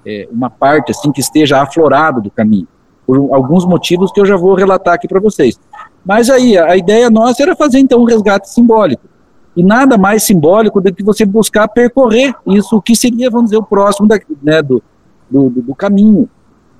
é, 0.04 0.28
uma 0.30 0.50
parte 0.50 0.90
assim 0.90 1.10
que 1.10 1.22
esteja 1.22 1.62
aflorada 1.62 2.20
do 2.20 2.30
caminho, 2.30 2.68
por 3.06 3.16
alguns 3.32 3.64
motivos 3.64 4.12
que 4.12 4.20
eu 4.20 4.26
já 4.26 4.36
vou 4.36 4.54
relatar 4.54 4.92
aqui 4.92 5.08
para 5.08 5.18
vocês. 5.18 5.58
Mas 6.04 6.28
aí, 6.28 6.58
a 6.58 6.76
ideia 6.76 7.08
nossa 7.08 7.42
era 7.42 7.56
fazer 7.56 7.78
então 7.78 8.02
um 8.02 8.04
resgate 8.04 8.50
simbólico. 8.50 9.08
E 9.56 9.62
nada 9.64 9.96
mais 9.96 10.22
simbólico 10.22 10.82
do 10.82 10.94
que 10.94 11.02
você 11.02 11.24
buscar 11.24 11.66
percorrer 11.66 12.34
isso, 12.46 12.76
o 12.76 12.82
que 12.82 12.94
seria, 12.94 13.30
vamos 13.30 13.46
dizer, 13.46 13.56
o 13.56 13.62
próximo 13.62 14.06
da, 14.06 14.20
né, 14.42 14.60
do, 14.60 14.82
do, 15.30 15.48
do 15.48 15.74
caminho 15.74 16.28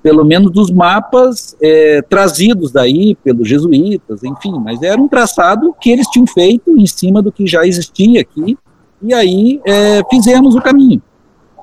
pelo 0.03 0.25
menos 0.25 0.51
dos 0.51 0.71
mapas 0.71 1.57
é, 1.63 2.03
trazidos 2.03 2.73
daí 2.73 3.15
pelos 3.23 3.49
jesuítas, 3.49 4.25
enfim, 4.25 4.59
mas 4.59 4.83
era 4.83 5.01
um 5.01 5.07
traçado 5.07 5.75
que 5.81 5.91
eles 5.91 6.09
tinham 6.09 6.27
feito 6.27 6.77
em 6.77 6.87
cima 6.87 7.23
do 7.23 7.31
que 7.31 7.47
já 7.47 7.65
existia 7.65 8.21
aqui, 8.21 8.59
e 9.01 9.15
aí 9.15 9.61
é, 9.65 10.03
fizemos 10.11 10.55
o 10.57 10.61
caminho. 10.61 11.01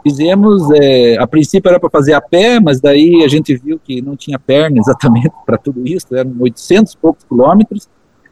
Fizemos, 0.02 0.64
é, 0.72 1.18
a 1.18 1.28
princípio 1.28 1.68
era 1.68 1.80
para 1.80 1.90
fazer 1.90 2.14
a 2.14 2.22
pé, 2.22 2.60
mas 2.60 2.80
daí 2.80 3.22
a 3.26 3.28
gente 3.28 3.54
viu 3.58 3.78
que 3.78 4.02
não 4.02 4.16
tinha 4.16 4.40
perna 4.40 4.80
exatamente 4.80 5.30
para 5.46 5.58
tudo 5.58 5.86
isso, 5.86 6.16
eram 6.16 6.34
800 6.40 6.94
e 6.94 6.98
poucos 6.98 7.26
quilômetros, 7.26 7.90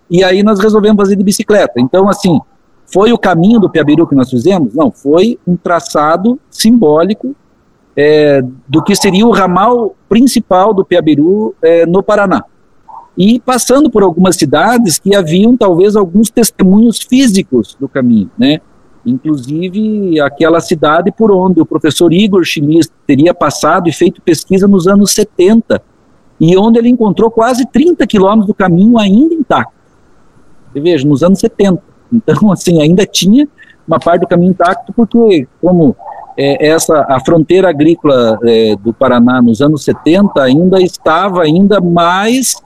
e 0.09 0.23
aí 0.23 0.41
nós 0.41 0.59
resolvemos 0.59 1.01
fazer 1.01 1.17
de 1.17 1.23
bicicleta. 1.23 1.73
Então, 1.81 2.07
assim, 2.07 2.39
foi 2.85 3.11
o 3.11 3.17
caminho 3.17 3.59
do 3.59 3.69
Piabiru 3.69 4.07
que 4.07 4.15
nós 4.15 4.29
fizemos? 4.29 4.73
Não, 4.73 4.89
foi 4.89 5.37
um 5.45 5.57
traçado 5.57 6.39
simbólico 6.49 7.35
é, 7.98 8.44
do 8.68 8.84
que 8.84 8.96
seria 8.96 9.25
o 9.25 9.32
ramal 9.32 9.96
principal 10.08 10.72
do 10.72 10.86
Piabiru 10.86 11.56
é, 11.63 11.84
no 11.88 12.04
Paraná. 12.04 12.44
E 13.18 13.39
passando 13.39 13.89
por 13.89 14.04
algumas 14.04 14.36
cidades 14.36 15.00
que 15.00 15.16
haviam 15.16 15.58
talvez 15.58 15.96
alguns 15.96 16.30
testemunhos 16.30 17.00
físicos 17.00 17.75
do 17.80 17.89
caminho, 17.89 18.30
né? 18.38 18.62
Inclusive 19.04 20.20
aquela 20.20 20.60
cidade 20.60 21.12
por 21.12 21.32
onde 21.32 21.60
o 21.60 21.66
professor 21.66 22.13
Igor 22.13 22.44
Chimis 22.44 22.92
teria 23.08 23.34
passado 23.34 23.89
e 23.89 23.92
feito 23.92 24.22
pesquisa 24.22 24.68
nos 24.68 24.88
anos 24.88 25.12
70, 25.13 25.82
e 26.39 26.56
onde 26.56 26.77
ele 26.77 26.89
encontrou 26.89 27.32
quase 27.32 27.66
30 27.66 28.06
quilômetros 28.06 28.46
do 28.46 28.54
caminho 28.54 29.00
ainda 29.00 29.34
intacto. 29.34 29.74
Você 30.72 30.80
veja, 30.80 31.08
nos 31.08 31.24
anos 31.24 31.39
70. 31.39 31.82
Então, 32.13 32.51
assim, 32.54 32.80
ainda 32.80 33.08
tinha 33.08 33.48
uma 33.88 34.00
parte 34.00 34.22
do 34.22 34.27
caminho 34.27 34.51
intacto, 34.51 34.94
porque, 34.94 35.48
como 35.60 35.96
é, 36.38 36.67
essa 36.67 37.06
a 37.10 37.20
fronteira 37.20 37.70
agrícola 37.70 38.39
é, 38.44 38.75
do 38.75 38.94
Paraná 38.94 39.41
nos 39.41 39.60
anos 39.60 39.84
70 39.84 40.39
ainda 40.41 40.79
estava 40.79 41.41
ainda 41.41 41.82
mais 41.82 42.62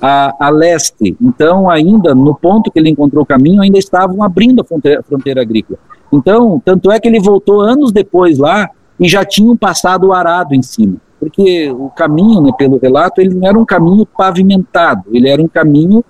a, 0.00 0.46
a, 0.46 0.48
leste. 0.48 1.14
Então, 1.20 1.68
ainda 1.68 2.14
no 2.14 2.34
ponto 2.34 2.70
que 2.70 2.78
ele 2.78 2.88
encontrou 2.88 3.22
o 3.22 3.26
caminho, 3.26 3.60
ainda 3.60 3.78
estavam 3.78 4.22
abrindo 4.22 4.62
a 4.62 4.64
fronteira, 4.64 5.02
fronteira 5.02 5.42
agrícola. 5.42 5.78
Então, 6.10 6.60
tanto 6.64 6.90
é 6.90 6.98
que 6.98 7.06
ele 7.06 7.20
voltou 7.20 7.60
anos 7.60 7.92
depois 7.92 8.38
lá 8.38 8.70
e 8.98 9.06
já 9.06 9.24
tinham 9.24 9.56
passado 9.56 10.08
o 10.08 10.12
arado 10.14 10.54
em 10.54 10.62
cima. 10.62 10.96
Porque 11.20 11.70
o 11.70 11.90
caminho, 11.90 12.40
né, 12.40 12.50
pelo 12.56 12.78
relato, 12.78 13.20
ele 13.20 13.34
não 13.34 13.46
era 13.46 13.58
um 13.58 13.64
caminho 13.66 14.06
pavimentado, 14.06 15.04
ele 15.12 15.28
era 15.28 15.42
um 15.42 15.48
caminho 15.48 16.02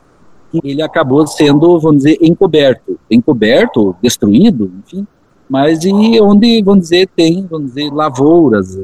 que 0.52 0.60
ele 0.64 0.82
acabou 0.82 1.26
sendo, 1.26 1.78
vamos 1.80 2.04
dizer, 2.04 2.18
encoberto. 2.20 2.98
Encoberto, 3.10 3.96
destruído, 4.00 4.70
enfim, 4.84 5.06
mas 5.50 5.84
e 5.84 6.20
onde, 6.20 6.62
vamos 6.62 6.82
dizer, 6.82 7.08
tem, 7.16 7.44
vamos 7.44 7.74
dizer, 7.74 7.92
lavouras, 7.92 8.76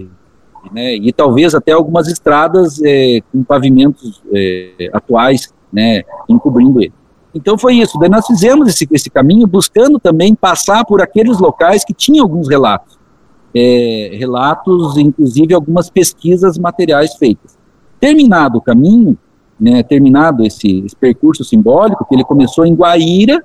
né, 0.72 0.96
e 0.96 1.12
talvez 1.12 1.54
até 1.54 1.70
algumas 1.70 2.08
estradas 2.08 2.82
é, 2.82 3.20
com 3.30 3.44
pavimentos 3.44 4.20
é, 4.34 4.90
atuais, 4.92 5.54
né, 5.72 6.02
encobrindo 6.28 6.82
ele. 6.82 6.92
Então 7.32 7.56
foi 7.56 7.74
isso, 7.74 7.96
daí 8.00 8.08
nós 8.08 8.26
fizemos 8.26 8.68
esse, 8.68 8.88
esse 8.90 9.08
caminho 9.08 9.46
buscando 9.46 10.00
também 10.00 10.34
passar 10.34 10.84
por 10.84 11.00
aqueles 11.00 11.38
locais 11.38 11.84
que 11.84 11.94
tinham 11.94 12.24
alguns 12.24 12.48
relatos, 12.48 12.98
é, 13.54 14.10
relatos, 14.14 14.96
inclusive 14.96 15.54
algumas 15.54 15.88
pesquisas 15.88 16.58
materiais 16.58 17.14
feitas. 17.14 17.56
Terminado 18.00 18.58
o 18.58 18.60
caminho, 18.60 19.16
né, 19.58 19.84
terminado 19.84 20.44
esse, 20.44 20.80
esse 20.84 20.96
percurso 20.96 21.44
simbólico, 21.44 22.04
que 22.04 22.14
ele 22.16 22.24
começou 22.24 22.66
em 22.66 22.74
Guaíra 22.74 23.44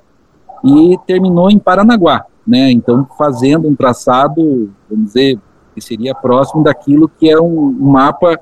e 0.64 0.98
terminou 1.06 1.48
em 1.50 1.58
Paranaguá, 1.58 2.26
né, 2.46 2.70
então 2.70 3.06
fazendo 3.16 3.68
um 3.68 3.74
traçado, 3.74 4.70
vamos 4.90 5.06
dizer, 5.06 5.38
que 5.74 5.80
seria 5.80 6.14
próximo 6.14 6.62
daquilo 6.62 7.08
que 7.08 7.30
é 7.30 7.40
um, 7.40 7.68
um 7.68 7.90
mapa 7.90 8.38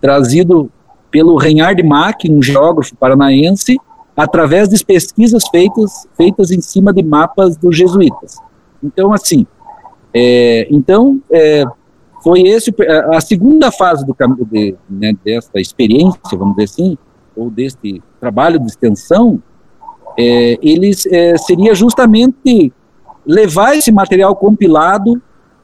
trazido 0.00 0.70
pelo 1.10 1.36
Reinhard 1.36 1.82
Mack, 1.82 2.30
um 2.30 2.42
geógrafo 2.42 2.96
paranaense, 2.96 3.78
através 4.16 4.68
de 4.68 4.84
pesquisas 4.84 5.44
feitas, 5.48 6.06
feitas 6.16 6.50
em 6.50 6.60
cima 6.60 6.92
de 6.92 7.02
mapas 7.02 7.56
dos 7.56 7.76
jesuítas. 7.76 8.36
Então, 8.82 9.12
assim, 9.12 9.46
é, 10.12 10.66
então, 10.70 11.20
é, 11.30 11.64
foi 12.22 12.42
esse 12.42 12.74
a 13.12 13.20
segunda 13.20 13.70
fase 13.70 14.04
do 14.04 14.14
de, 14.50 14.74
né, 14.88 15.12
dessa 15.24 15.58
experiência, 15.58 16.20
vamos 16.32 16.56
dizer 16.56 16.64
assim, 16.64 16.98
ou 17.36 17.50
deste 17.50 18.02
trabalho 18.20 18.58
de 18.58 18.66
extensão, 18.66 19.42
é, 20.18 20.58
eles 20.62 21.06
é, 21.06 21.36
seria 21.38 21.74
justamente 21.74 22.72
levar 23.26 23.76
esse 23.76 23.92
material 23.92 24.34
compilado 24.36 25.20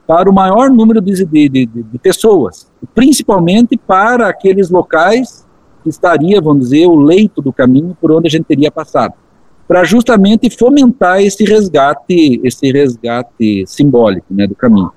para 0.06 0.30
o 0.30 0.32
maior 0.32 0.70
número 0.70 1.00
de, 1.00 1.24
de, 1.24 1.48
de, 1.48 1.66
de 1.66 1.98
pessoas, 1.98 2.66
principalmente 2.94 3.76
para 3.76 4.28
aqueles 4.28 4.70
locais 4.70 5.46
que 5.82 5.90
estaria, 5.90 6.40
vamos 6.40 6.70
dizer, 6.70 6.86
o 6.86 6.96
leito 6.96 7.42
do 7.42 7.52
caminho 7.52 7.96
por 8.00 8.12
onde 8.12 8.26
a 8.26 8.30
gente 8.30 8.44
teria 8.44 8.70
passado, 8.70 9.14
para 9.66 9.84
justamente 9.84 10.48
fomentar 10.48 11.20
esse 11.20 11.44
resgate, 11.44 12.40
esse 12.42 12.72
resgate 12.72 13.64
simbólico, 13.66 14.26
né, 14.30 14.46
do 14.46 14.54
caminho. 14.54 14.90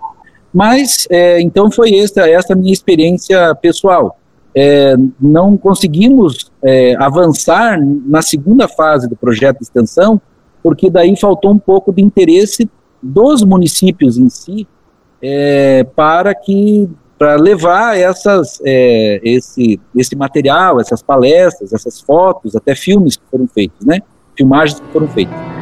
Mas, 0.53 1.08
é, 1.10 1.41
então 1.41 1.70
foi 1.70 1.94
esta, 1.96 2.30
esta 2.30 2.56
minha 2.56 2.72
experiência 2.72 3.53
pessoal. 3.56 4.18
É, 4.56 4.96
não 5.20 5.58
conseguimos 5.58 6.51
é, 6.63 6.96
avançar 6.98 7.77
na 8.06 8.22
segunda 8.22 8.68
fase 8.68 9.08
do 9.08 9.15
projeto 9.15 9.58
de 9.58 9.63
extensão, 9.63 10.22
porque 10.63 10.89
daí 10.89 11.15
faltou 11.15 11.51
um 11.51 11.60
pouco 11.60 11.91
de 11.91 12.01
interesse 12.01 12.70
dos 13.01 13.44
municípios 13.44 14.18
em 14.18 14.30
si 14.30 14.68
é, 15.22 15.84
para 15.96 16.34
que 16.34 16.89
para 17.18 17.36
levar 17.36 17.96
essas, 17.96 18.60
é, 18.65 19.22
esse, 19.24 19.80
esse 19.96 20.15
material, 20.15 20.82
essas 20.82 21.03
palestras, 21.03 21.72
essas 21.72 22.01
fotos, 22.01 22.56
até 22.56 22.74
filmes 22.74 23.15
que 23.15 23.24
foram 23.30 23.48
feitos, 23.48 23.86
né? 23.86 24.00
Filmagens 24.36 24.80
que 24.80 24.88
foram 24.88 25.08
feitas. 25.08 25.61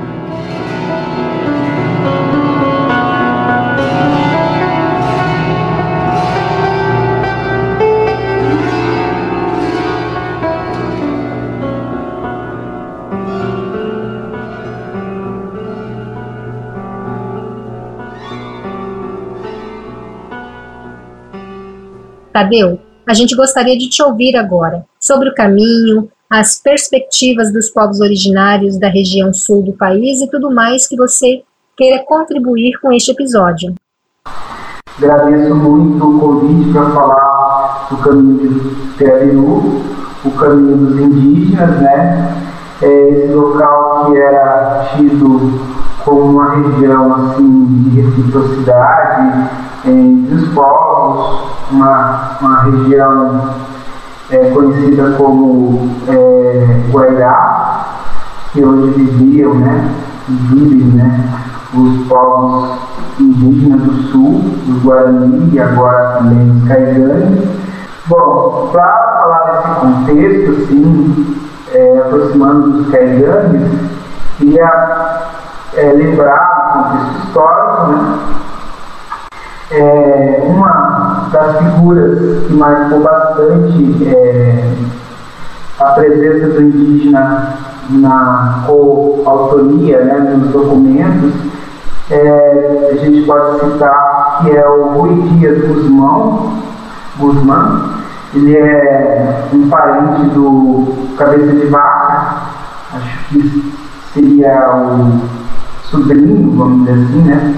Tadeu, 22.32 22.80
a 23.08 23.14
gente 23.14 23.36
gostaria 23.36 23.78
de 23.78 23.90
te 23.90 24.04
ouvir 24.04 24.36
agora 24.36 24.86
sobre 25.00 25.30
o 25.30 25.34
caminho, 25.34 26.10
as 26.30 26.62
perspectivas 26.62 27.52
dos 27.52 27.70
povos 27.70 28.00
originários 28.00 28.78
da 28.78 28.88
região 28.88 29.34
sul 29.34 29.64
do 29.64 29.74
país 29.74 30.22
e 30.22 30.30
tudo 30.30 30.54
mais 30.54 30.88
que 30.88 30.96
você 30.96 31.42
queira 31.76 32.04
contribuir 32.06 32.74
com 32.80 32.92
este 32.92 33.12
episódio. 33.12 33.74
Agradeço 34.98 35.56
muito 35.56 36.06
o 36.06 36.20
convite 36.20 36.72
para 36.72 36.92
falar 36.92 37.88
do 37.90 37.98
caminho 37.98 38.38
de 38.38 38.98
Peru, 38.98 39.82
o 40.24 40.32
caminho 40.38 40.78
dos 40.78 41.00
indígenas, 41.00 41.82
né? 41.82 42.36
É 42.82 43.10
esse 43.10 43.34
local 43.34 44.12
que 44.12 44.18
era 44.18 44.92
tido 44.96 45.60
como 46.06 46.22
uma 46.26 46.56
região 46.56 47.14
assim 47.14 47.66
de 47.90 48.02
reciprocidade 48.02 49.69
entre 49.86 50.36
os 50.36 50.48
povos, 50.50 51.52
uma, 51.72 52.38
uma 52.42 52.64
região 52.64 53.50
é, 54.32 54.52
conhecida 54.52 55.16
como 55.18 55.90
é, 56.08 56.90
Guairá, 56.92 57.86
que 58.52 58.64
hoje 58.64 58.92
viviam, 58.92 59.56
né, 59.56 59.96
vivem, 60.28 60.86
né, 60.96 61.30
os 61.74 62.08
povos 62.08 62.80
indígenas 63.20 63.82
do 63.82 63.94
sul, 64.12 64.42
dos 64.66 64.84
Guarani 64.84 65.50
e 65.54 65.60
agora 65.60 66.18
também 66.18 66.50
os 66.52 66.68
Caiganes. 66.68 67.50
Bom, 68.08 68.70
para 68.72 69.20
falar 69.20 69.52
desse 69.52 69.80
contexto, 69.80 70.64
assim, 70.64 71.38
é, 71.74 72.00
aproximando 72.00 72.72
dos 72.72 72.92
Caiganes, 72.92 73.72
queria 74.38 75.22
é, 75.76 75.94
lembrar 75.94 76.70
o 76.70 76.84
contexto 76.84 77.28
histórico, 77.28 77.88
né, 77.92 78.20
é, 79.72 80.44
uma 80.46 81.30
das 81.32 81.58
figuras 81.58 82.48
que 82.48 82.54
marcou 82.54 83.02
bastante 83.02 84.08
é, 84.08 84.74
a 85.80 85.86
presença 85.92 86.48
do 86.48 86.62
indígena 86.62 87.56
na 87.90 88.64
coautoria 88.66 90.04
né, 90.04 90.20
nos 90.38 90.52
documentos, 90.52 91.34
é, 92.12 92.90
a 92.92 92.96
gente 92.98 93.26
pode 93.26 93.60
citar 93.60 94.42
que 94.42 94.52
é 94.56 94.68
o 94.68 94.90
Rui 94.94 95.22
Dias 95.30 95.68
Guzmão, 95.68 96.54
Guzmán, 97.18 98.00
ele 98.34 98.58
é 98.58 99.48
um 99.54 99.70
parente 99.70 100.24
do 100.34 100.94
Cabeça 101.18 101.52
de 101.52 101.66
Vaca, 101.68 102.38
acho 102.94 103.28
que 103.30 103.74
seria 104.14 104.70
o 104.76 105.22
sobrinho, 105.84 106.56
vamos 106.56 106.88
dizer 106.88 107.04
assim, 107.04 107.22
né? 107.22 107.56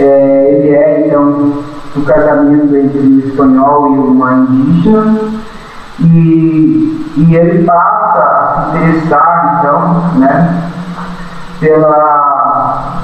É, 0.00 0.46
ele 0.48 0.74
é, 0.74 1.06
então, 1.06 1.62
o 1.94 2.02
casamento 2.06 2.74
entre 2.74 2.98
o 2.98 3.18
espanhol 3.18 3.94
e 3.94 3.98
uma 3.98 4.32
indígena, 4.32 5.18
e, 5.98 7.12
e 7.18 7.36
ele 7.36 7.64
passa 7.64 8.18
a 8.18 8.70
se 8.72 8.78
interessar, 8.78 9.58
então, 9.58 10.18
né, 10.18 10.70
pela, 11.60 13.02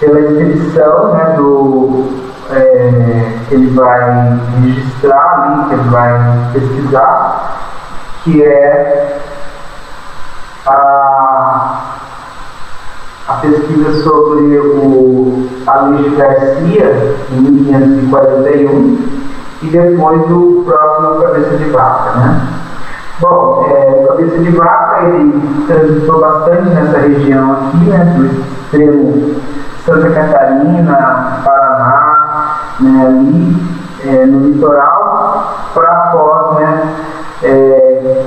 pela 0.00 0.20
expedição 0.20 1.12
né, 1.12 1.34
do, 1.36 2.06
é, 2.50 3.38
que 3.46 3.54
ele 3.54 3.74
vai 3.74 4.38
registrar 4.62 5.42
ali, 5.42 5.68
que 5.68 5.74
ele 5.74 5.88
vai 5.90 6.50
pesquisar, 6.54 7.58
que 8.24 8.42
é 8.42 9.20
a 10.66 11.82
a 13.28 13.34
pesquisa 13.38 14.02
sobre 14.04 14.56
o 14.56 15.48
Aloysio 15.66 16.16
Garcia, 16.16 17.16
em 17.32 17.40
1541, 17.40 18.98
e 19.62 19.66
depois 19.66 20.20
o 20.30 20.62
próprio 20.64 21.20
Cabeça 21.22 21.56
de 21.56 21.64
Vaca. 21.70 22.18
Né? 22.18 22.40
Bom, 23.20 23.66
é, 23.68 24.02
o 24.02 24.08
Cabeça 24.08 24.38
de 24.38 24.50
Vaca 24.50 25.06
ele 25.06 25.66
transitou 25.66 26.20
bastante 26.20 26.68
nessa 26.68 26.98
região 26.98 27.52
aqui, 27.52 27.76
né, 27.78 28.04
do 28.04 28.26
extremo 28.26 29.40
Santa 29.84 30.10
Catarina, 30.10 31.40
Paraná, 31.44 32.58
né, 32.80 33.06
ali 33.06 33.56
é, 34.04 34.26
no 34.26 34.48
litoral, 34.48 35.70
para 35.72 36.10
Foz, 36.12 36.58
né, 36.58 36.94
é, 37.42 38.24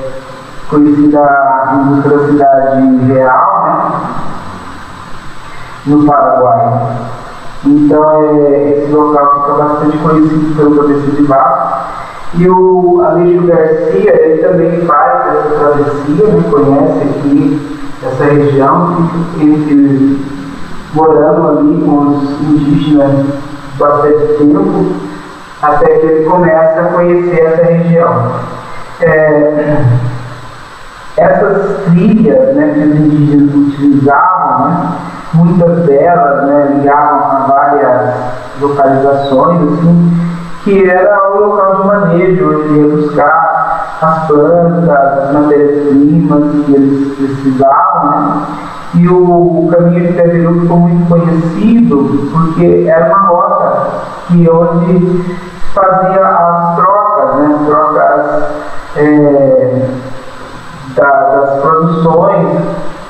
conhecida 0.69 1.21
em 1.73 2.27
cidade 2.27 3.05
real, 3.05 3.63
né, 3.63 4.01
no 5.85 6.05
Paraguai. 6.05 7.18
Então, 7.65 8.23
é, 8.23 8.71
esse 8.71 8.91
local 8.91 9.41
fica 9.41 9.63
bastante 9.63 9.97
conhecido 9.97 10.55
pelo 10.55 10.75
cabeça 10.77 11.11
de 11.11 11.23
vaca. 11.23 11.89
E 12.35 12.47
o 12.47 13.01
Aleixo 13.03 13.47
Garcia, 13.47 14.25
ele 14.25 14.41
também 14.41 14.85
faz 14.85 15.35
essa 15.35 15.49
travessia, 15.55 16.27
né, 16.27 16.43
conhece 16.49 17.01
aqui 17.03 17.79
essa 18.05 18.23
região, 18.23 19.09
entre, 19.39 20.19
morando 20.93 21.47
ali 21.49 21.81
com 21.83 22.17
os 22.17 22.41
indígenas 22.41 23.25
bastante 23.77 24.37
tempo, 24.37 24.95
até 25.61 25.85
que 25.85 26.05
ele 26.05 26.25
começa 26.25 26.81
a 26.81 26.93
conhecer 26.93 27.41
essa 27.41 27.63
região. 27.65 28.31
É, 29.01 29.83
essas 31.17 31.83
trilhas 31.85 32.55
né, 32.55 32.73
que 32.73 32.79
os 32.79 32.95
indígenas 32.95 33.53
utilizavam, 33.53 34.69
né, 34.69 34.95
muitas 35.33 35.85
delas 35.85 36.47
né, 36.47 36.73
ligavam 36.75 37.19
a 37.19 37.45
várias 37.47 38.15
localizações, 38.59 39.61
assim, 39.73 40.29
que 40.63 40.89
era 40.89 41.31
o 41.31 41.47
local 41.47 41.75
de 41.75 41.87
manejo, 41.87 42.59
onde 42.59 42.79
ia 42.79 42.95
buscar 42.95 43.97
as 44.01 44.27
plantas, 44.27 44.89
as 44.89 45.33
matérias-primas 45.33 46.65
que 46.65 46.73
eles 46.73 47.17
precisavam, 47.17 48.11
né? 48.11 48.45
E 48.95 49.07
o, 49.07 49.69
caminho 49.71 50.07
de 50.07 50.13
Caviru 50.13 50.61
ficou 50.61 50.79
muito 50.79 51.07
conhecido 51.07 52.29
porque 52.33 52.85
era 52.87 53.07
uma 53.07 53.27
rota 53.27 53.87
que 54.27 54.49
onde 54.49 55.23
fazia 55.73 56.25
as 56.25 56.75
trocas, 56.75 57.35
né? 57.35 57.55
As 57.59 57.65
trocas 57.67 58.43
é, 58.95 59.89
da, 60.95 61.09
das 61.09 61.61
produções 61.61 62.61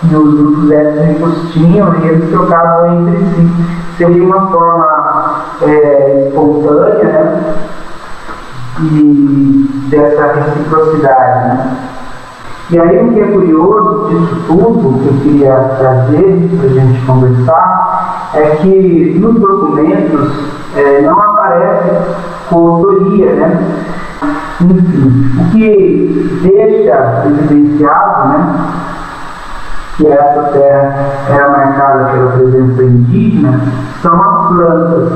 que 0.08 0.16
os 0.16 0.34
grupos 0.34 0.72
étnicos 0.72 1.52
tinham 1.52 1.94
e 1.96 2.08
eles 2.08 2.30
trocavam 2.30 3.00
entre 3.00 3.18
si. 3.18 3.50
Seria 3.98 4.24
uma 4.24 4.48
forma 4.50 5.46
é, 5.62 6.28
espontânea 6.28 7.04
né? 7.04 7.56
e 8.82 9.88
dessa 9.90 10.34
reciprocidade. 10.34 11.48
Né? 11.48 11.78
E 12.72 12.80
aí 12.80 13.04
o 13.04 13.14
que 13.14 13.20
é 13.20 13.28
curioso 13.28 14.10
disso 14.10 14.44
tudo 14.46 15.00
que 15.00 15.08
eu 15.08 15.14
queria 15.24 15.56
trazer 15.80 16.50
para 16.56 16.66
a 16.66 16.74
gente 16.74 17.06
conversar 17.06 18.30
é 18.36 18.42
que 18.58 19.18
nos 19.20 19.40
documentos 19.40 20.32
é, 20.76 21.02
não 21.02 21.20
aparece 21.20 21.90
coautoria, 22.48 23.34
né? 23.34 23.60
Enfim, 24.62 25.32
o 25.40 25.52
que 25.52 26.40
deixa 26.44 27.24
evidenciado, 27.26 28.30
né? 28.30 28.79
Que 30.00 30.08
essa 30.08 30.44
terra 30.54 30.96
era 31.28 31.50
marcada 31.50 32.06
pela 32.06 32.32
presença 32.32 32.84
indígena 32.84 33.60
são 34.02 34.14
as 34.14 34.48
plantas, 34.48 35.12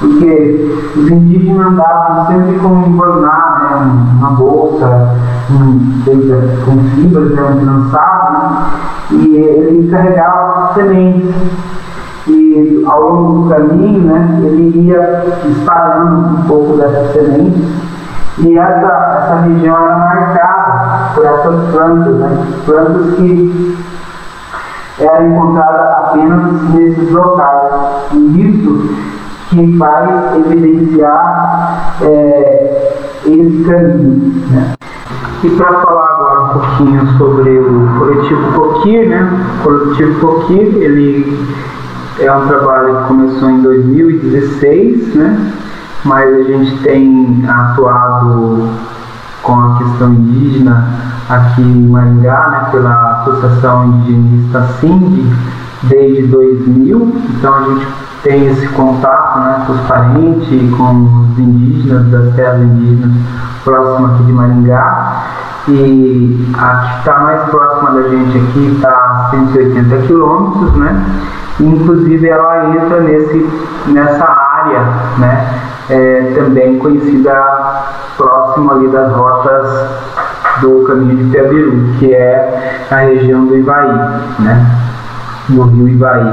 porque 0.00 0.90
os 0.96 1.10
indígenas 1.10 1.66
andavam 1.66 2.26
sempre 2.28 2.58
com 2.60 2.68
um 2.68 2.92
borná, 2.92 3.58
né, 3.60 4.16
uma 4.18 4.30
bolsa 4.30 5.10
um, 5.50 6.02
com 6.64 6.78
fibras, 6.96 7.30
né, 7.32 7.42
um 7.42 7.58
trançado, 7.58 8.32
né, 8.32 8.70
e 9.10 9.36
ele 9.36 9.90
carregava 9.90 10.72
sementes. 10.72 11.34
E 12.26 12.84
ao 12.86 13.02
longo 13.02 13.42
do 13.42 13.50
caminho, 13.50 14.00
né, 14.00 14.40
ele 14.44 14.86
ia 14.86 15.24
espalhando 15.50 16.38
um 16.38 16.42
pouco 16.44 16.76
dessas 16.78 17.12
sementes 17.12 17.68
e 18.38 18.56
essa, 18.56 18.86
essa 18.86 19.40
região 19.42 19.76
era 19.76 19.98
marcada 19.98 21.12
por 21.14 21.24
essas 21.26 21.70
plantas, 21.70 22.14
né? 22.14 22.46
plantas 22.64 23.14
que 23.16 23.76
era 25.02 25.26
encontrada 25.26 25.82
apenas 26.06 26.74
nesses 26.74 27.10
locais. 27.10 27.72
E 28.12 28.40
isso 28.40 28.94
que 29.50 29.76
vai 29.76 30.36
evidenciar 30.38 31.96
é, 32.00 33.18
esse 33.26 33.64
caminho. 33.64 34.42
Né? 34.50 34.72
E 35.44 35.50
para 35.50 35.80
falar 35.80 36.06
agora 36.06 36.40
um 36.40 36.48
pouquinho 36.48 37.18
sobre 37.18 37.58
o 37.58 37.98
coletivo 37.98 38.52
Coquir, 38.52 39.08
né? 39.08 39.46
O 39.60 39.64
coletivo 39.64 40.20
Coquir, 40.20 40.76
ele 40.76 41.46
é 42.20 42.32
um 42.32 42.46
trabalho 42.46 42.96
que 42.96 43.08
começou 43.08 43.50
em 43.50 43.60
2016, 43.62 45.14
né? 45.16 45.52
Mas 46.04 46.32
a 46.32 46.42
gente 46.42 46.82
tem 46.82 47.44
atuado 47.48 48.68
com 49.42 49.52
a 49.52 49.78
questão 49.78 50.12
indígena 50.12 50.86
aqui 51.28 51.62
em 51.62 51.88
Maringá, 51.88 52.48
né, 52.50 52.68
pela 52.70 53.11
Associação 53.22 53.86
Indigenista 53.86 54.62
SIND, 54.80 55.24
desde 55.84 56.26
2000. 56.28 57.12
Então 57.30 57.54
a 57.54 57.62
gente 57.62 57.86
tem 58.22 58.46
esse 58.46 58.68
contato 58.68 59.38
né, 59.40 59.64
com 59.66 59.72
os 59.72 59.80
parentes, 59.82 60.76
com 60.76 61.30
os 61.32 61.38
indígenas 61.38 62.06
das 62.06 62.34
terras 62.34 62.62
indígenas 62.62 63.12
próximas 63.64 64.14
aqui 64.14 64.24
de 64.24 64.32
Maringá. 64.32 65.24
E 65.68 66.54
a 66.58 66.76
que 66.76 66.98
está 66.98 67.20
mais 67.20 67.42
próxima 67.50 67.92
da 67.92 68.08
gente 68.08 68.36
aqui 68.36 68.74
está 68.74 68.90
a 68.90 69.30
180 69.30 69.96
quilômetros, 70.06 70.74
né? 70.74 71.04
inclusive 71.60 72.28
ela 72.28 72.74
entra 72.74 73.00
nesse, 73.00 73.48
nessa 73.86 74.24
área, 74.24 74.80
né? 75.18 75.60
É, 75.90 76.32
também 76.36 76.78
conhecida 76.78 77.84
próximo 78.16 78.72
ali 78.72 78.88
das 78.88 79.12
rotas 79.12 79.90
do 80.60 80.84
caminho 80.84 81.16
de 81.16 81.30
Piabiru, 81.30 81.94
que 81.98 82.12
é 82.12 82.86
a 82.90 82.96
região 82.96 83.46
do 83.46 83.56
Ivaí, 83.56 83.92
né? 84.40 84.66
do 85.48 85.62
rio 85.62 85.88
Ivaí. 85.88 86.26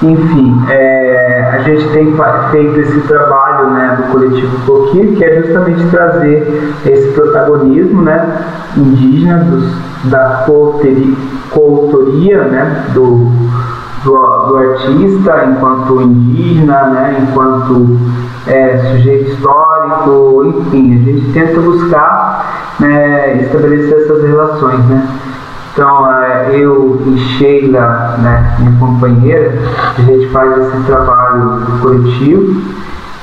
Enfim, 0.00 0.62
é, 0.68 1.50
a 1.54 1.58
gente 1.62 1.88
tem 1.88 2.14
feito 2.52 2.80
esse 2.80 3.00
trabalho 3.00 3.70
né, 3.70 3.96
do 3.96 4.12
coletivo 4.12 4.56
Coqui, 4.64 5.16
que 5.16 5.24
é 5.24 5.42
justamente 5.42 5.84
trazer 5.90 6.72
esse 6.86 7.08
protagonismo 7.12 8.02
né, 8.02 8.44
indígena 8.76 9.38
dos, 9.38 9.64
da 10.04 10.44
coautoria 11.50 12.44
né, 12.44 12.84
do, 12.94 13.26
do, 14.04 14.46
do, 14.46 14.56
artista 14.56 15.46
enquanto 15.50 16.00
indígena, 16.00 16.86
né, 16.86 17.16
enquanto 17.20 17.98
é, 18.48 18.78
sujeito 18.90 19.30
histórico, 19.30 20.44
enfim, 20.44 20.94
a 20.94 21.04
gente 21.04 21.32
tenta 21.32 21.60
buscar 21.60 22.74
né, 22.80 23.42
estabelecer 23.42 24.02
essas 24.02 24.22
relações. 24.22 24.84
Né. 24.86 25.06
Então, 25.72 26.12
é, 26.12 26.56
eu 26.56 27.00
e 27.06 27.18
Sheila, 27.18 28.16
né, 28.18 28.56
minha 28.58 28.78
companheira, 28.80 29.58
a 29.96 30.00
gente 30.00 30.28
faz 30.30 30.58
esse 30.58 30.82
trabalho 30.84 31.62
coletivo 31.80 32.62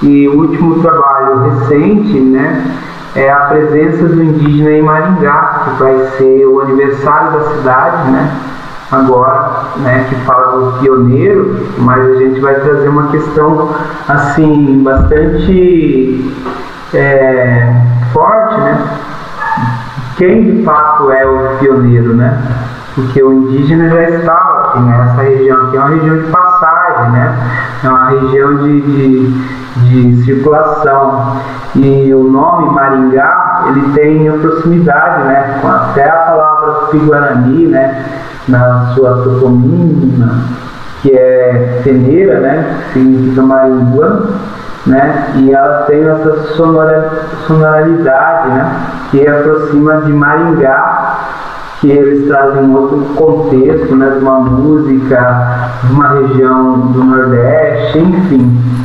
e 0.01 0.27
o 0.27 0.39
último 0.41 0.79
trabalho 0.81 1.39
recente, 1.39 2.19
né, 2.19 2.63
é 3.15 3.31
a 3.31 3.37
presença 3.47 4.07
do 4.07 4.23
indígena 4.23 4.71
em 4.71 4.81
Maringá, 4.81 5.61
que 5.63 5.83
vai 5.83 5.97
ser 6.17 6.45
o 6.45 6.61
aniversário 6.61 7.39
da 7.39 7.45
cidade, 7.55 8.11
né, 8.11 8.31
agora, 8.95 9.49
né, 9.77 10.05
que 10.09 10.15
fala 10.25 10.57
do 10.57 10.79
pioneiro, 10.79 11.67
mas 11.79 12.01
a 12.07 12.15
gente 12.15 12.39
vai 12.39 12.55
trazer 12.55 12.87
uma 12.87 13.07
questão 13.07 13.69
assim 14.07 14.81
bastante 14.83 16.33
é, 16.93 17.73
forte, 18.13 18.59
né? 18.61 18.87
Quem 20.17 20.43
de 20.43 20.63
fato 20.63 21.11
é 21.11 21.25
o 21.25 21.57
pioneiro, 21.59 22.15
né? 22.15 22.41
Porque 22.95 23.21
o 23.21 23.33
indígena 23.33 23.89
já 23.89 24.09
estava 24.09 24.69
aqui, 24.69 24.79
né? 24.79 25.09
Essa 25.11 25.21
região 25.23 25.67
aqui 25.67 25.75
é 25.75 25.79
uma 25.79 25.89
região 25.89 26.17
de 26.17 26.27
passagem, 26.31 27.11
né? 27.11 27.37
É 27.83 27.89
uma 27.89 28.09
região 28.09 28.57
de, 28.57 28.81
de, 28.81 29.31
de 29.81 30.23
circulação. 30.23 31.41
E 31.75 32.13
o 32.13 32.23
nome 32.23 32.73
Maringá, 32.73 33.65
ele 33.67 33.91
tem 33.93 34.29
a 34.29 34.33
proximidade, 34.33 35.25
né? 35.25 35.59
Com 35.61 35.67
até 35.67 36.09
a 36.09 36.15
palavra 36.15 36.71
Tupi-Guarani, 36.73 37.67
né? 37.67 38.05
Na 38.47 38.93
sua 38.93 39.23
toponímia, 39.23 40.27
que 41.01 41.11
é 41.11 41.81
peneira, 41.83 42.39
né, 42.39 42.81
que 42.87 42.99
significa 42.99 43.41
maringua, 43.41 44.29
né, 44.85 45.31
e 45.35 45.51
ela 45.51 45.83
tem 45.83 46.03
essa 46.07 46.53
sonora, 46.55 47.11
sonoridade, 47.47 48.49
né, 48.49 48.87
que 49.11 49.27
aproxima 49.27 49.97
de 50.01 50.13
Maringá, 50.13 51.19
que 51.81 51.91
eles 51.91 52.27
trazem 52.27 52.63
um 52.63 52.75
outro 52.75 52.99
contexto, 53.15 53.95
né, 53.95 54.09
de 54.11 54.23
uma 54.23 54.39
música, 54.39 55.69
de 55.83 55.93
uma 55.93 56.09
região 56.09 56.79
do 56.91 57.03
Nordeste, 57.03 57.99
enfim. 57.99 58.84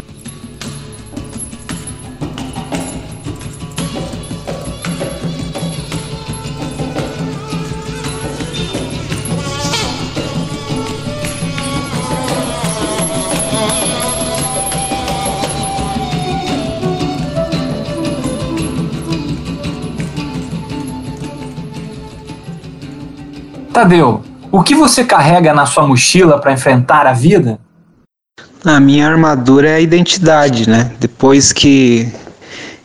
Tadeu, 23.81 24.23
o 24.53 24.63
que 24.63 24.75
você 24.75 25.05
carrega 25.05 25.55
na 25.55 25.65
sua 25.65 25.87
mochila 25.87 26.39
para 26.39 26.53
enfrentar 26.53 27.07
a 27.07 27.15
vida? 27.15 27.59
A 28.63 28.79
minha 28.79 29.09
armadura 29.09 29.71
é 29.71 29.77
a 29.77 29.81
identidade, 29.81 30.69
né? 30.69 30.93
Depois 31.01 31.51
que 31.51 32.13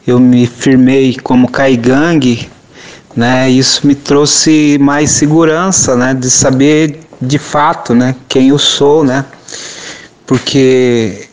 eu 0.08 0.22
me 0.22 0.48
firmei 0.48 1.18
como 1.22 1.52
Kaigang, 1.52 2.50
né? 3.14 3.50
Isso 3.50 3.86
me 3.86 3.94
trouxe 3.94 4.78
mais 4.80 5.12
segurança, 5.12 5.98
né? 5.98 6.14
De 6.14 6.30
saber 6.30 7.02
de 7.22 7.38
fato, 7.38 7.94
né? 7.94 8.16
Quem 8.30 8.48
eu 8.48 8.58
sou, 8.58 9.04
né? 9.04 9.26
Porque 10.26 11.28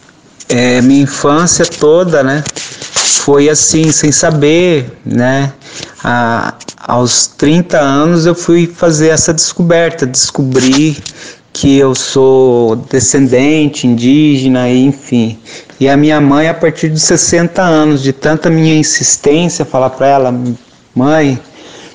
é, 0.49 0.83
minha 0.83 1.03
infância 1.03 1.65
toda, 1.65 2.25
né? 2.25 2.43
Foi 3.21 3.49
assim, 3.49 3.93
sem 3.93 4.11
saber, 4.11 4.99
né? 5.07 5.53
A, 6.03 6.53
aos 6.83 7.29
30 7.29 7.79
anos 7.79 8.27
eu 8.27 8.35
fui 8.35 8.67
fazer 8.67 9.09
essa 9.09 9.33
descoberta, 9.33 10.07
descobrir 10.07 10.97
que 11.53 11.79
eu 11.79 11.95
sou 11.95 12.77
descendente 12.77 13.87
indígena, 13.87 14.69
enfim. 14.69 15.39
E 15.79 15.89
a 15.89 15.97
minha 15.97 16.21
mãe, 16.21 16.49
a 16.49 16.55
partir 16.55 16.89
de 16.89 16.99
60 16.99 17.63
anos, 17.63 18.03
de 18.03 18.13
tanta 18.13 18.51
minha 18.51 18.75
insistência, 18.75 19.65
falar 19.65 19.91
para 19.91 20.07
ela, 20.07 20.35
mãe, 20.95 21.39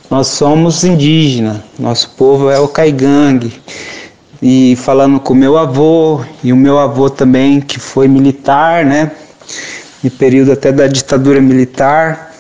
nós 0.10 0.28
somos 0.28 0.84
indígenas, 0.84 1.58
nosso 1.78 2.12
povo 2.12 2.50
é 2.50 2.60
o 2.60 2.68
caigangue. 2.68 3.54
E 4.42 4.76
falando 4.78 5.20
com 5.20 5.34
meu 5.34 5.58
avô, 5.58 6.22
e 6.44 6.54
o 6.54 6.56
meu 6.56 6.78
avô 6.78 7.10
também, 7.10 7.60
que 7.60 7.80
foi 7.80 8.08
militar, 8.08 8.86
né? 8.86 9.12
Em 10.04 10.10
período 10.10 10.52
até 10.52 10.72
da 10.72 10.88
ditadura 10.88 11.42
militar. 11.42 12.37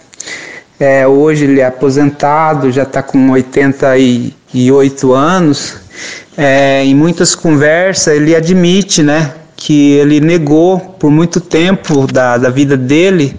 É, 0.79 1.07
hoje 1.07 1.45
ele 1.45 1.59
é 1.59 1.65
aposentado, 1.65 2.71
já 2.71 2.83
está 2.83 3.01
com 3.01 3.31
88 3.31 5.13
anos 5.13 5.87
é, 6.37 6.83
em 6.85 6.93
muitas 6.93 7.33
conversas 7.33 8.13
ele 8.15 8.35
admite, 8.35 9.01
né, 9.01 9.33
que 9.55 9.93
ele 9.93 10.19
negou 10.19 10.79
por 10.79 11.09
muito 11.09 11.41
tempo 11.41 12.05
da, 12.05 12.37
da 12.37 12.49
vida 12.51 12.77
dele 12.77 13.35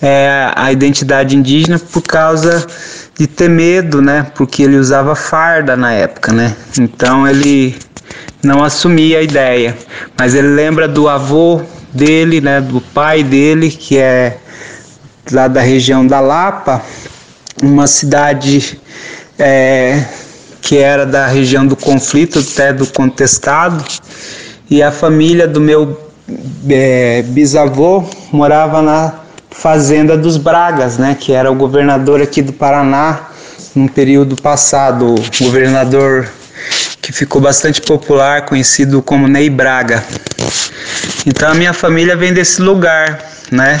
é, 0.00 0.52
a 0.54 0.70
identidade 0.70 1.36
indígena 1.36 1.78
por 1.78 2.02
causa 2.02 2.64
de 3.18 3.26
ter 3.26 3.48
medo, 3.48 4.00
né, 4.00 4.30
porque 4.36 4.62
ele 4.62 4.76
usava 4.76 5.16
farda 5.16 5.76
na 5.76 5.92
época, 5.92 6.32
né. 6.32 6.54
Então 6.78 7.26
ele 7.26 7.74
não 8.42 8.62
assumia 8.62 9.18
a 9.18 9.22
ideia, 9.22 9.76
mas 10.16 10.34
ele 10.34 10.48
lembra 10.48 10.86
do 10.86 11.08
avô 11.08 11.62
dele, 11.92 12.40
né, 12.40 12.60
do 12.60 12.80
pai 12.80 13.24
dele, 13.24 13.70
que 13.70 13.98
é 13.98 14.36
lá 15.30 15.48
da 15.48 15.60
região 15.60 16.06
da 16.06 16.20
Lapa, 16.20 16.82
uma 17.62 17.86
cidade 17.86 18.80
é, 19.38 20.04
que 20.60 20.78
era 20.78 21.06
da 21.06 21.26
região 21.26 21.66
do 21.66 21.76
conflito, 21.76 22.38
até 22.38 22.72
do 22.72 22.86
contestado, 22.86 23.84
e 24.70 24.82
a 24.82 24.90
família 24.90 25.46
do 25.46 25.60
meu 25.60 26.10
é, 26.68 27.22
bisavô 27.22 28.04
morava 28.32 28.82
na 28.82 29.14
fazenda 29.50 30.16
dos 30.16 30.36
Bragas, 30.36 30.98
né, 30.98 31.16
que 31.18 31.32
era 31.32 31.50
o 31.50 31.54
governador 31.54 32.20
aqui 32.20 32.42
do 32.42 32.52
Paraná 32.52 33.30
num 33.74 33.88
período 33.88 34.36
passado, 34.36 35.14
o 35.14 35.44
governador 35.44 36.28
que 37.00 37.12
ficou 37.12 37.40
bastante 37.40 37.80
popular, 37.80 38.46
conhecido 38.46 39.00
como 39.00 39.28
Ney 39.28 39.48
Braga. 39.48 40.02
Então 41.24 41.50
a 41.50 41.54
minha 41.54 41.72
família 41.72 42.16
vem 42.16 42.32
desse 42.32 42.60
lugar, 42.60 43.20
né? 43.50 43.78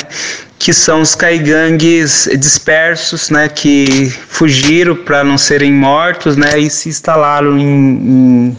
Que 0.58 0.72
são 0.72 1.02
os 1.02 1.14
caigangues 1.14 2.28
dispersos, 2.38 3.30
né, 3.30 3.48
que 3.48 4.10
fugiram 4.28 4.96
para 4.96 5.22
não 5.22 5.36
serem 5.36 5.72
mortos, 5.72 6.36
né, 6.36 6.58
e 6.58 6.70
se 6.70 6.88
instalaram 6.88 7.58
em, 7.58 7.64
em 7.64 8.58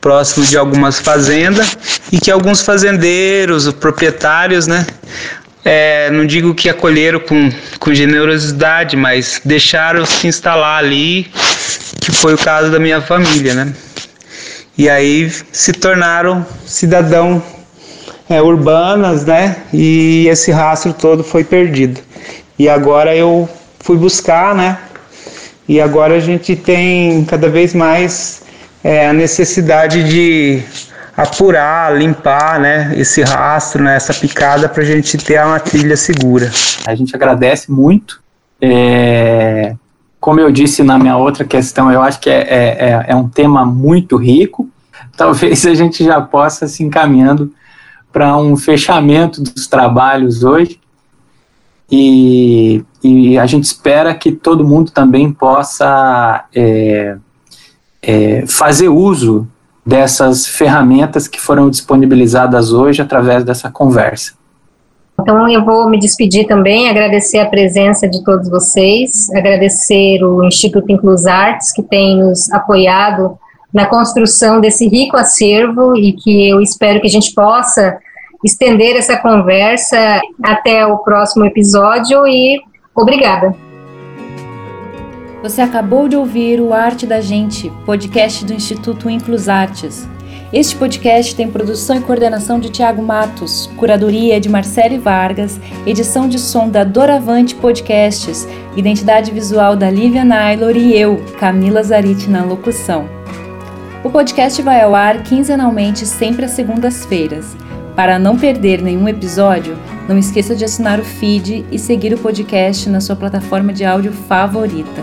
próximo 0.00 0.44
de 0.46 0.56
algumas 0.56 0.98
fazendas 0.98 1.76
e 2.12 2.18
que 2.18 2.30
alguns 2.30 2.62
fazendeiros, 2.62 3.72
proprietários, 3.72 4.66
né, 4.66 4.86
é, 5.64 6.10
não 6.10 6.26
digo 6.26 6.54
que 6.54 6.68
acolheram 6.68 7.20
com, 7.20 7.52
com 7.78 7.92
generosidade, 7.92 8.96
mas 8.96 9.40
deixaram 9.44 10.04
se 10.06 10.26
instalar 10.26 10.78
ali, 10.78 11.30
que 12.00 12.10
foi 12.10 12.34
o 12.34 12.38
caso 12.38 12.70
da 12.70 12.78
minha 12.78 13.00
família, 13.00 13.54
né. 13.54 13.72
E 14.76 14.88
aí 14.88 15.30
se 15.52 15.72
tornaram 15.72 16.46
cidadão 16.64 17.42
é, 18.28 18.42
urbanas, 18.42 19.24
né? 19.24 19.56
E 19.72 20.26
esse 20.28 20.50
rastro 20.50 20.92
todo 20.92 21.24
foi 21.24 21.42
perdido. 21.42 22.00
E 22.58 22.68
agora 22.68 23.16
eu 23.16 23.48
fui 23.80 23.96
buscar, 23.96 24.54
né? 24.54 24.78
E 25.68 25.80
agora 25.80 26.16
a 26.16 26.20
gente 26.20 26.54
tem 26.56 27.24
cada 27.24 27.48
vez 27.48 27.74
mais 27.74 28.42
é, 28.82 29.08
a 29.08 29.12
necessidade 29.12 30.04
de 30.04 30.62
apurar, 31.16 31.96
limpar, 31.96 32.60
né? 32.60 32.92
Esse 32.96 33.22
rastro, 33.22 33.82
né? 33.82 33.96
Essa 33.96 34.12
picada 34.12 34.68
para 34.68 34.82
a 34.82 34.86
gente 34.86 35.16
ter 35.18 35.44
uma 35.44 35.60
trilha 35.60 35.96
segura. 35.96 36.50
A 36.86 36.94
gente 36.94 37.14
agradece 37.14 37.70
muito. 37.70 38.20
É, 38.60 39.74
como 40.20 40.40
eu 40.40 40.50
disse 40.50 40.82
na 40.82 40.98
minha 40.98 41.16
outra 41.16 41.44
questão, 41.44 41.90
eu 41.90 42.02
acho 42.02 42.20
que 42.20 42.28
é, 42.28 42.40
é, 42.40 42.76
é, 42.78 43.04
é 43.08 43.16
um 43.16 43.28
tema 43.28 43.64
muito 43.64 44.16
rico. 44.16 44.68
Talvez 45.16 45.64
a 45.66 45.74
gente 45.74 46.04
já 46.04 46.20
possa 46.20 46.66
se 46.66 46.82
encaminhando 46.82 47.52
para 48.12 48.36
um 48.36 48.56
fechamento 48.56 49.42
dos 49.42 49.66
trabalhos 49.66 50.42
hoje. 50.42 50.80
E, 51.90 52.84
e, 53.02 53.38
a 53.38 53.46
gente 53.46 53.64
espera 53.64 54.14
que 54.14 54.32
todo 54.32 54.66
mundo 54.66 54.90
também 54.90 55.32
possa 55.32 56.44
é, 56.54 57.16
é, 58.02 58.44
fazer 58.46 58.88
uso 58.88 59.48
dessas 59.84 60.46
ferramentas 60.46 61.26
que 61.26 61.40
foram 61.40 61.70
disponibilizadas 61.70 62.72
hoje 62.72 63.00
através 63.00 63.42
dessa 63.42 63.70
conversa. 63.70 64.34
Então 65.20 65.48
eu 65.48 65.64
vou 65.64 65.88
me 65.88 65.98
despedir 65.98 66.46
também, 66.46 66.88
agradecer 66.88 67.38
a 67.38 67.46
presença 67.46 68.06
de 68.06 68.22
todos 68.22 68.48
vocês, 68.48 69.28
agradecer 69.30 70.22
o 70.22 70.44
Instituto 70.44 70.92
Inclusartes 70.92 71.72
que 71.72 71.82
tem 71.82 72.18
nos 72.18 72.52
apoiado 72.52 73.36
na 73.72 73.86
construção 73.86 74.60
desse 74.60 74.88
rico 74.88 75.16
acervo 75.16 75.96
e 75.96 76.12
que 76.12 76.48
eu 76.48 76.60
espero 76.60 77.00
que 77.00 77.06
a 77.06 77.10
gente 77.10 77.32
possa 77.34 77.98
estender 78.44 78.96
essa 78.96 79.16
conversa 79.16 80.20
até 80.42 80.86
o 80.86 80.98
próximo 80.98 81.44
episódio 81.44 82.26
e 82.26 82.60
obrigada. 82.94 83.54
Você 85.42 85.60
acabou 85.60 86.08
de 86.08 86.16
ouvir 86.16 86.60
o 86.60 86.72
Arte 86.72 87.06
da 87.06 87.20
Gente, 87.20 87.70
podcast 87.86 88.44
do 88.44 88.52
Instituto 88.52 89.08
Inclusartes. 89.08 90.08
Este 90.52 90.74
podcast 90.76 91.34
tem 91.34 91.50
produção 91.50 91.96
e 91.96 92.00
coordenação 92.00 92.58
de 92.58 92.70
Tiago 92.70 93.02
Matos, 93.02 93.68
curadoria 93.76 94.40
de 94.40 94.48
Marcele 94.48 94.98
Vargas, 94.98 95.60
edição 95.86 96.26
de 96.26 96.38
som 96.38 96.68
da 96.68 96.84
Doravante 96.84 97.54
Podcasts, 97.54 98.48
identidade 98.74 99.30
visual 99.30 99.76
da 99.76 99.90
Lívia 99.90 100.24
Naylor 100.24 100.74
e 100.74 100.98
eu, 100.98 101.22
Camila 101.38 101.82
Zariti, 101.82 102.30
na 102.30 102.42
locução. 102.44 103.17
O 104.04 104.10
podcast 104.10 104.62
vai 104.62 104.80
ao 104.80 104.94
ar 104.94 105.22
quinzenalmente, 105.24 106.06
sempre 106.06 106.44
às 106.44 106.52
segundas-feiras. 106.52 107.56
Para 107.96 108.16
não 108.16 108.38
perder 108.38 108.80
nenhum 108.80 109.08
episódio, 109.08 109.76
não 110.08 110.16
esqueça 110.16 110.54
de 110.54 110.64
assinar 110.64 111.00
o 111.00 111.04
feed 111.04 111.66
e 111.72 111.78
seguir 111.78 112.14
o 112.14 112.18
podcast 112.18 112.88
na 112.88 113.00
sua 113.00 113.16
plataforma 113.16 113.72
de 113.72 113.84
áudio 113.84 114.12
favorita. 114.12 115.02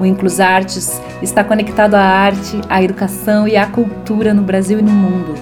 O 0.00 0.04
Inclusartes 0.04 1.00
está 1.22 1.44
conectado 1.44 1.94
à 1.94 2.02
arte, 2.02 2.60
à 2.68 2.82
educação 2.82 3.46
e 3.46 3.56
à 3.56 3.66
cultura 3.66 4.34
no 4.34 4.42
Brasil 4.42 4.80
e 4.80 4.82
no 4.82 4.90
mundo. 4.90 5.34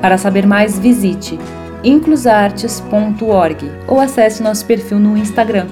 Para 0.00 0.16
saber 0.16 0.46
mais, 0.46 0.78
visite 0.78 1.38
inclusartes.org 1.82 3.70
ou 3.88 4.00
acesse 4.00 4.42
nosso 4.42 4.64
perfil 4.64 4.98
no 5.00 5.16
Instagram. 5.16 5.66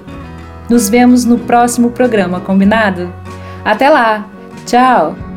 Nos 0.69 0.89
vemos 0.89 1.25
no 1.25 1.39
próximo 1.39 1.91
programa, 1.91 2.41
combinado? 2.41 3.13
Até 3.65 3.89
lá! 3.89 4.27
Tchau! 4.67 5.28